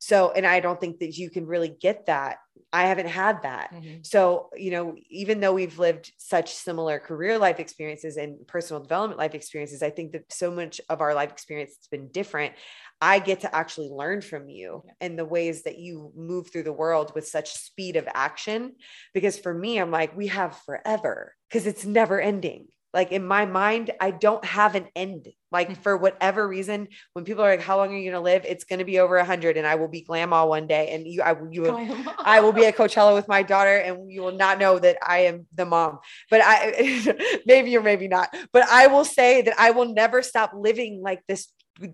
[0.00, 2.38] So, and I don't think that you can really get that.
[2.72, 3.70] I haven't had that.
[3.72, 3.98] Mm-hmm.
[4.02, 9.18] So, you know, even though we've lived such similar career life experiences and personal development
[9.18, 12.54] life experiences, I think that so much of our life experience has been different.
[13.02, 14.92] I get to actually learn from you yeah.
[15.02, 18.76] and the ways that you move through the world with such speed of action.
[19.12, 22.68] Because for me, I'm like, we have forever because it's never ending.
[22.92, 25.28] Like in my mind, I don't have an end.
[25.52, 25.76] Like mm.
[25.76, 28.64] for whatever reason, when people are like, "How long are you going to live?" It's
[28.64, 31.22] going to be over a hundred, and I will be grandma one day, and you,
[31.22, 34.58] I, you, will, I will be at Coachella with my daughter, and you will not
[34.58, 35.98] know that I am the mom.
[36.30, 38.34] But I, maybe or maybe not.
[38.52, 41.48] But I will say that I will never stop living like this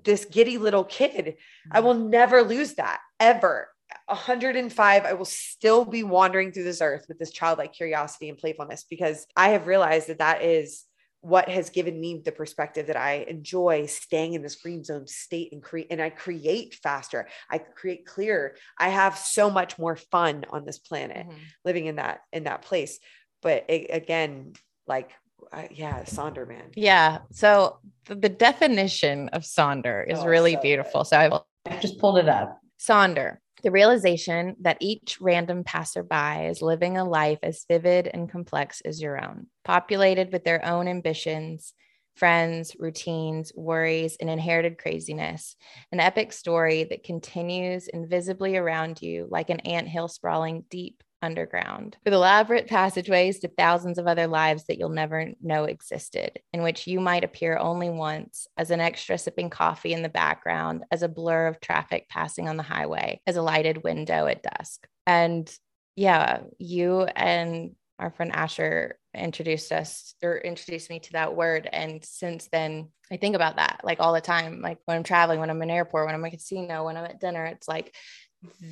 [0.04, 1.36] this giddy little kid.
[1.70, 1.84] I mm.
[1.84, 3.68] will never lose that ever.
[4.06, 8.84] 105 i will still be wandering through this earth with this childlike curiosity and playfulness
[8.88, 10.85] because i have realized that that is
[11.26, 15.50] what has given me the perspective that I enjoy staying in this green zone state
[15.50, 17.26] and create and I create faster.
[17.50, 18.54] I create clearer.
[18.78, 21.38] I have so much more fun on this planet mm-hmm.
[21.64, 23.00] living in that in that place.
[23.42, 24.52] But it, again,
[24.86, 25.10] like
[25.52, 26.70] uh, yeah, Sonder man.
[26.76, 27.18] Yeah.
[27.32, 31.00] So the, the definition of Sonder is oh, really so beautiful.
[31.00, 31.08] Good.
[31.08, 32.60] So I will I just pulled it up.
[32.78, 38.80] Sonder, the realization that each random passerby is living a life as vivid and complex
[38.84, 41.72] as your own, populated with their own ambitions,
[42.16, 45.56] friends, routines, worries, and inherited craziness.
[45.92, 51.96] An epic story that continues invisibly around you like an ant hill sprawling deep underground,
[52.04, 56.86] with elaborate passageways to thousands of other lives that you'll never know existed, in which
[56.86, 61.08] you might appear only once as an extra sipping coffee in the background, as a
[61.08, 64.86] blur of traffic passing on the highway, as a lighted window at dusk.
[65.06, 65.52] And
[65.96, 71.68] yeah, you and our friend Asher introduced us or introduced me to that word.
[71.72, 74.60] And since then, I think about that like all the time.
[74.60, 76.96] Like when I'm traveling, when I'm in an airport, when I'm at a casino, when
[76.96, 77.94] I'm at dinner, it's like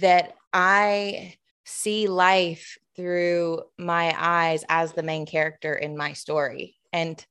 [0.01, 1.35] that I
[1.65, 7.27] see life through my eyes as the main character in my story and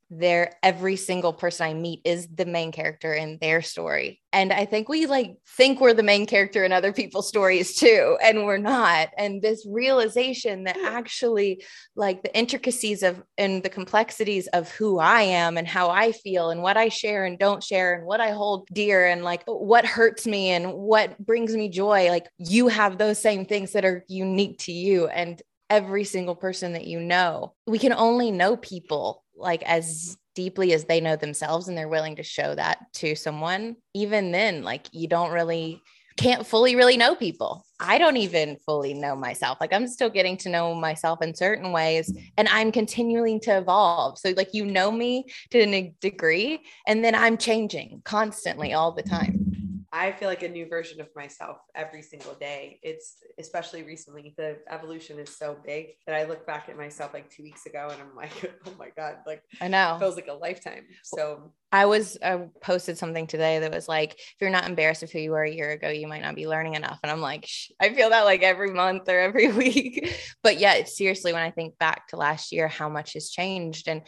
[0.62, 4.22] every single person I meet is the main character in their story.
[4.34, 8.18] And I think we like think we're the main character in other people's stories too,
[8.22, 9.10] and we're not.
[9.18, 11.64] And this realization that actually
[11.96, 16.50] like the intricacies of and the complexities of who I am and how I feel
[16.50, 19.86] and what I share and don't share and what I hold dear and like what
[19.86, 24.04] hurts me and what brings me joy, like you have those same things that are
[24.10, 27.54] unique to you and every single person that you know.
[27.66, 32.16] We can only know people like as deeply as they know themselves and they're willing
[32.16, 35.82] to show that to someone even then like you don't really
[36.18, 37.66] can't fully really know people.
[37.80, 39.58] I don't even fully know myself.
[39.60, 44.18] Like i'm still getting to know myself in certain ways and i'm continuing to evolve.
[44.20, 49.04] So like you know me to a degree and then i'm changing constantly all the
[49.04, 49.63] time
[49.96, 52.80] I feel like a new version of myself every single day.
[52.82, 57.30] It's especially recently, the evolution is so big that I look back at myself like
[57.30, 58.32] two weeks ago and I'm like,
[58.66, 60.86] oh my God, like I know feels like a lifetime.
[61.04, 65.12] So I was I posted something today that was like, if you're not embarrassed of
[65.12, 67.00] who you were a year ago, you might not be learning enough.
[67.04, 67.48] And I'm like,
[67.80, 70.12] I feel that like every month or every week.
[70.42, 73.88] but yeah, seriously, when I think back to last year, how much has changed.
[73.88, 74.02] And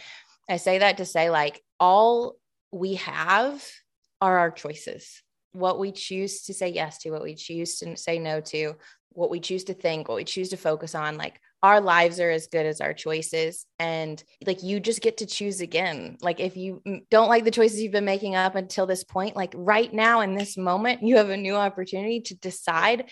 [0.49, 2.37] I say that to say like all
[2.71, 3.63] we have
[4.19, 5.21] are our choices
[5.55, 8.75] what we choose to say yes to, what we choose to say no to,
[9.09, 11.17] what we choose to think, what we choose to focus on.
[11.17, 13.65] Like our lives are as good as our choices.
[13.79, 16.17] And like you just get to choose again.
[16.21, 19.53] Like if you don't like the choices you've been making up until this point, like
[19.55, 23.09] right now in this moment, you have a new opportunity to decide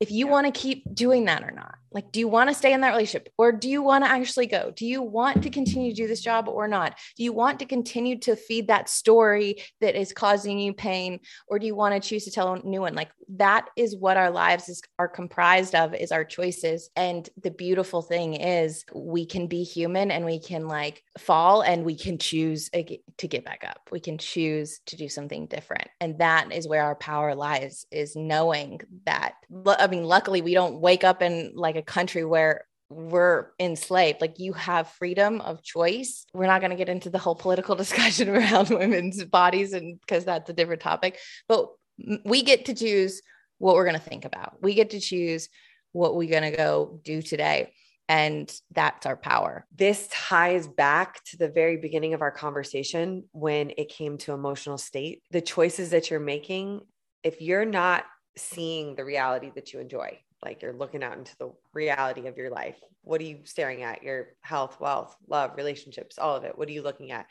[0.00, 1.74] if you want to keep doing that or not.
[1.92, 4.46] Like, do you want to stay in that relationship or do you want to actually
[4.46, 4.70] go?
[4.76, 6.98] Do you want to continue to do this job or not?
[7.16, 11.58] Do you want to continue to feed that story that is causing you pain or
[11.58, 12.94] do you want to choose to tell a new one?
[12.94, 16.90] Like, that is what our lives is, are comprised of is our choices.
[16.96, 21.84] And the beautiful thing is we can be human and we can like fall and
[21.84, 23.88] we can choose to get back up.
[23.90, 25.88] We can choose to do something different.
[26.00, 29.34] And that is where our power lies is knowing that
[29.86, 34.20] I mean, luckily we don't wake up in like a country where we're enslaved.
[34.20, 36.26] Like you have freedom of choice.
[36.34, 40.24] We're not going to get into the whole political discussion around women's bodies and because
[40.24, 41.68] that's a different topic, but
[42.24, 43.22] we get to choose
[43.58, 44.60] what we're going to think about.
[44.60, 45.48] We get to choose
[45.92, 47.72] what we're going to go do today.
[48.08, 49.66] And that's our power.
[49.74, 54.78] This ties back to the very beginning of our conversation when it came to emotional
[54.78, 55.22] state.
[55.30, 56.80] The choices that you're making,
[57.22, 58.04] if you're not
[58.36, 60.18] seeing the reality that you enjoy.
[60.44, 62.76] Like you're looking out into the reality of your life.
[63.02, 64.02] What are you staring at?
[64.02, 66.56] Your health, wealth, love, relationships, all of it.
[66.56, 67.26] What are you looking at?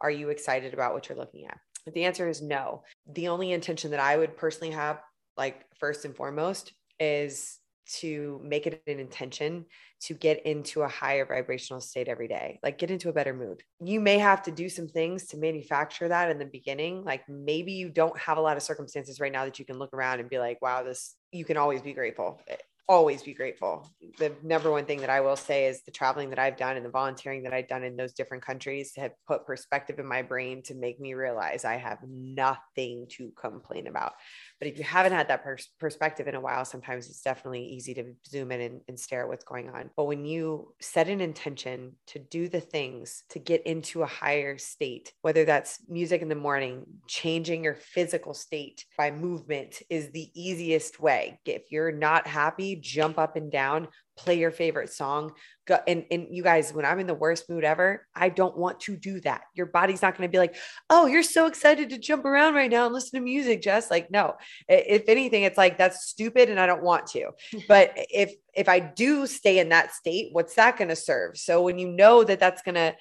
[0.00, 1.58] Are you excited about what you're looking at?
[1.92, 2.82] The answer is no,
[3.12, 5.00] the only intention that I would personally have,
[5.36, 7.58] like first and foremost, is
[7.98, 9.66] to make it an intention
[9.98, 13.62] to get into a higher vibrational state every day, like get into a better mood.
[13.80, 17.04] You may have to do some things to manufacture that in the beginning.
[17.04, 19.94] Like maybe you don't have a lot of circumstances right now that you can look
[19.94, 22.40] around and be like, wow, this, you can always be grateful.
[22.48, 22.56] Eh,
[22.88, 23.90] always be grateful.
[24.18, 26.84] The number one thing that I will say is the traveling that I've done and
[26.84, 30.62] the volunteering that I've done in those different countries have put perspective in my brain
[30.64, 34.12] to make me realize I have nothing to complain about.
[34.58, 37.94] But if you haven't had that pers- perspective in a while, sometimes it's definitely easy
[37.94, 39.90] to zoom in and, and stare at what's going on.
[39.96, 44.56] But when you set an intention to do the things to get into a higher
[44.56, 50.30] state, whether that's music in the morning, changing your physical state by movement is the
[50.34, 51.38] easiest way.
[51.44, 55.32] If you're not happy, jump up and down, play your favorite song.
[55.66, 58.80] Go, and, and you guys, when I'm in the worst mood ever, I don't want
[58.80, 59.42] to do that.
[59.54, 60.56] Your body's not going to be like,
[60.90, 63.90] oh, you're so excited to jump around right now and listen to music, Jess.
[63.90, 64.34] Like, no,
[64.68, 67.30] if anything, it's like, that's stupid and I don't want to.
[67.68, 71.36] But if, if I do stay in that state, what's that going to serve?
[71.36, 72.94] So when you know that that's going to,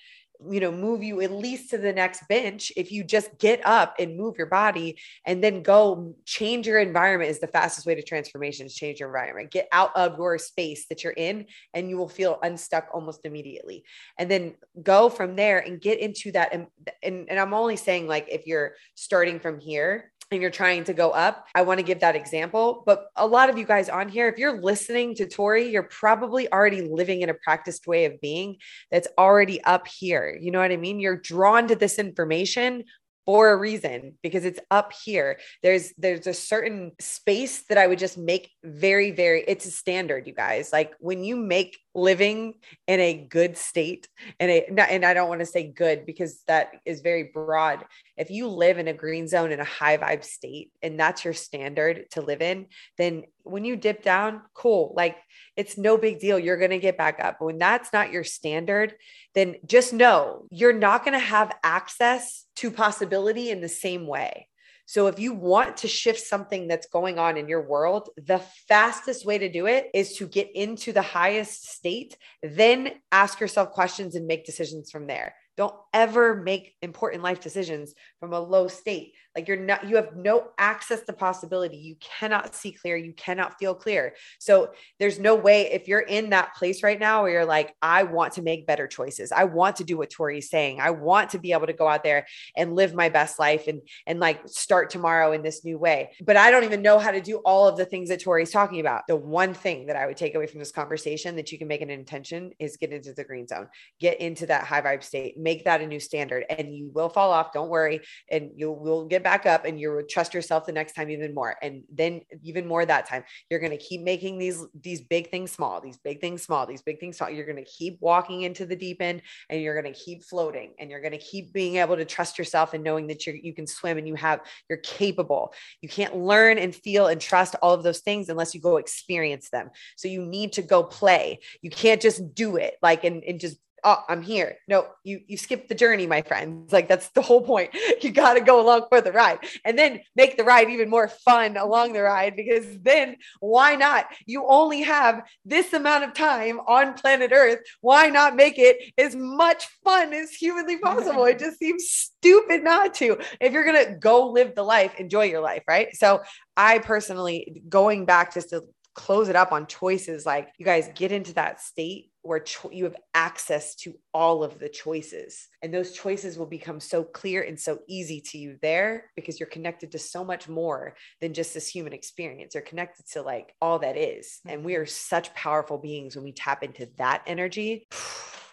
[0.50, 3.96] you know move you at least to the next bench if you just get up
[4.00, 8.02] and move your body and then go change your environment is the fastest way to
[8.02, 9.52] transformation is change your environment.
[9.52, 13.84] Get out of your space that you're in and you will feel unstuck almost immediately.
[14.18, 16.68] And then go from there and get into that and,
[17.02, 20.94] and, and i'm only saying like if you're starting from here and you're trying to
[20.94, 22.84] go up, I want to give that example.
[22.86, 26.52] But a lot of you guys on here, if you're listening to Tori, you're probably
[26.52, 28.58] already living in a practiced way of being
[28.92, 30.38] that's already up here.
[30.40, 31.00] You know what I mean?
[31.00, 32.86] You're drawn to this information
[33.26, 38.00] for a reason because it's up here there's there's a certain space that i would
[38.00, 42.54] just make very very it's a standard you guys like when you make living
[42.88, 44.08] in a good state
[44.40, 47.86] and a and I don't want to say good because that is very broad.
[48.18, 51.34] If you live in a green zone in a high vibe state and that's your
[51.34, 54.94] standard to live in, then when you dip down, cool.
[54.96, 55.18] Like
[55.56, 56.38] it's no big deal.
[56.38, 57.38] You're going to get back up.
[57.40, 58.96] But when that's not your standard,
[59.34, 64.48] then just know you're not going to have access to possibility in the same way.
[64.88, 69.26] So if you want to shift something that's going on in your world, the fastest
[69.26, 74.16] way to do it is to get into the highest state, then ask yourself questions
[74.16, 75.34] and make decisions from there.
[75.58, 79.14] Don't ever make important life decisions from a low state.
[79.36, 81.78] Like you're not, you have no access to possibility.
[81.78, 82.96] You cannot see clear.
[82.96, 84.16] You cannot feel clear.
[84.40, 88.04] So there's no way if you're in that place right now where you're like, I
[88.04, 89.32] want to make better choices.
[89.34, 90.80] I want to do what Tori's saying.
[90.80, 92.26] I want to be able to go out there
[92.56, 96.12] and live my best life and, and like start tomorrow in this new way.
[96.22, 98.80] But I don't even know how to do all of the things that Tori's talking
[98.80, 99.04] about.
[99.08, 101.82] The one thing that I would take away from this conversation that you can make
[101.82, 103.68] an intention is get into the green zone,
[104.00, 107.32] get into that high vibe state, make that a new standard and you will fall
[107.32, 107.54] off.
[107.54, 108.02] Don't worry.
[108.32, 111.34] And you will get back up and you will trust yourself the next time even
[111.34, 111.56] more.
[111.62, 115.52] And then even more that time, you're going to keep making these, these big things
[115.52, 117.30] small, these big things small, these big things small.
[117.30, 120.74] You're going to keep walking into the deep end and you're going to keep floating
[120.80, 123.54] and you're going to keep being able to trust yourself and knowing that you you
[123.54, 125.54] can swim and you have, you're capable.
[125.82, 129.50] You can't learn and feel and trust all of those things unless you go experience
[129.50, 129.70] them.
[129.96, 131.40] So you need to go play.
[131.62, 134.58] You can't just do it like and, and just oh, I'm here.
[134.68, 136.74] No, you you skip the journey, my friends.
[136.74, 137.72] Like that's the whole point.
[138.02, 141.08] You got to go along for the ride and then make the ride even more
[141.08, 144.08] fun along the ride because then why not?
[144.28, 147.60] You only have this amount of time on planet Earth.
[147.82, 151.26] Why not make it as much fun as humanly possible?
[151.26, 153.18] it just seems stupid not to.
[153.40, 155.96] If you're to go live the life, enjoy your life, right?
[155.96, 156.22] So
[156.58, 158.64] I personally going back just to
[158.96, 162.84] close it up on choices like you guys get into that state where cho- you
[162.86, 165.48] have access to all of the choices.
[165.62, 169.48] And those choices will become so clear and so easy to you there because you're
[169.48, 172.56] connected to so much more than just this human experience.
[172.56, 174.40] You're connected to like all that is.
[174.46, 174.82] And we mm-hmm.
[174.82, 177.88] are such powerful beings when we tap into that energy.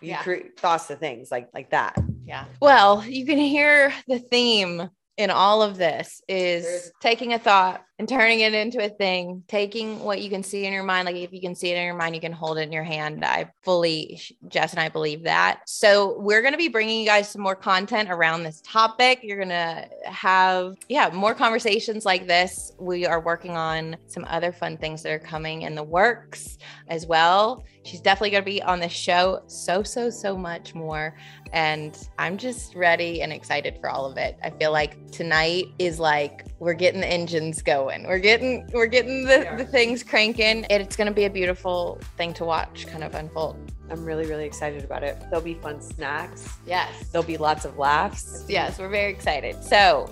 [0.00, 0.22] You yeah.
[0.24, 1.96] create thoughts of things like like that.
[2.24, 2.46] Yeah.
[2.60, 8.08] Well you can hear the theme in all of this is taking a thought and
[8.08, 11.06] turning it into a thing, taking what you can see in your mind.
[11.06, 12.82] Like if you can see it in your mind, you can hold it in your
[12.82, 13.24] hand.
[13.24, 15.60] I fully, Jess and I believe that.
[15.66, 19.20] So we're going to be bringing you guys some more content around this topic.
[19.22, 22.72] You're going to have, yeah, more conversations like this.
[22.78, 26.58] We are working on some other fun things that are coming in the works
[26.88, 27.62] as well.
[27.84, 31.16] She's definitely going to be on the show so, so, so much more.
[31.52, 34.38] And I'm just ready and excited for all of it.
[34.42, 37.81] I feel like tonight is like we're getting the engines going.
[37.86, 39.56] We're getting we're getting the, yeah.
[39.56, 40.64] the things cranking.
[40.66, 43.56] And It's gonna be a beautiful thing to watch kind of unfold.
[43.90, 45.18] I'm really, really excited about it.
[45.30, 46.48] There'll be fun snacks.
[46.66, 47.08] Yes.
[47.10, 48.44] There'll be lots of laughs.
[48.48, 49.62] Yes, we're very excited.
[49.62, 50.10] So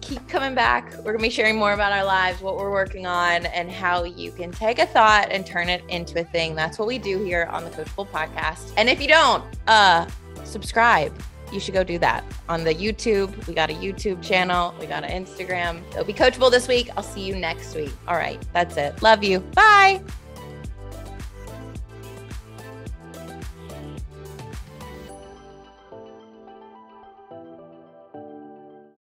[0.00, 0.90] keep coming back.
[0.98, 4.04] We're going to be sharing more about our lives, what we're working on, and how
[4.04, 6.54] you can take a thought and turn it into a thing.
[6.54, 8.72] That's what we do here on the Coachable podcast.
[8.76, 10.08] And if you don't, uh,
[10.44, 11.12] subscribe.
[11.52, 13.46] You should go do that on the YouTube.
[13.46, 14.74] We got a YouTube channel.
[14.80, 15.82] We got an Instagram.
[16.06, 16.90] Be coachable this week.
[16.96, 17.92] I'll see you next week.
[18.06, 18.40] All right.
[18.52, 19.02] That's it.
[19.02, 19.40] Love you.
[19.40, 20.02] Bye.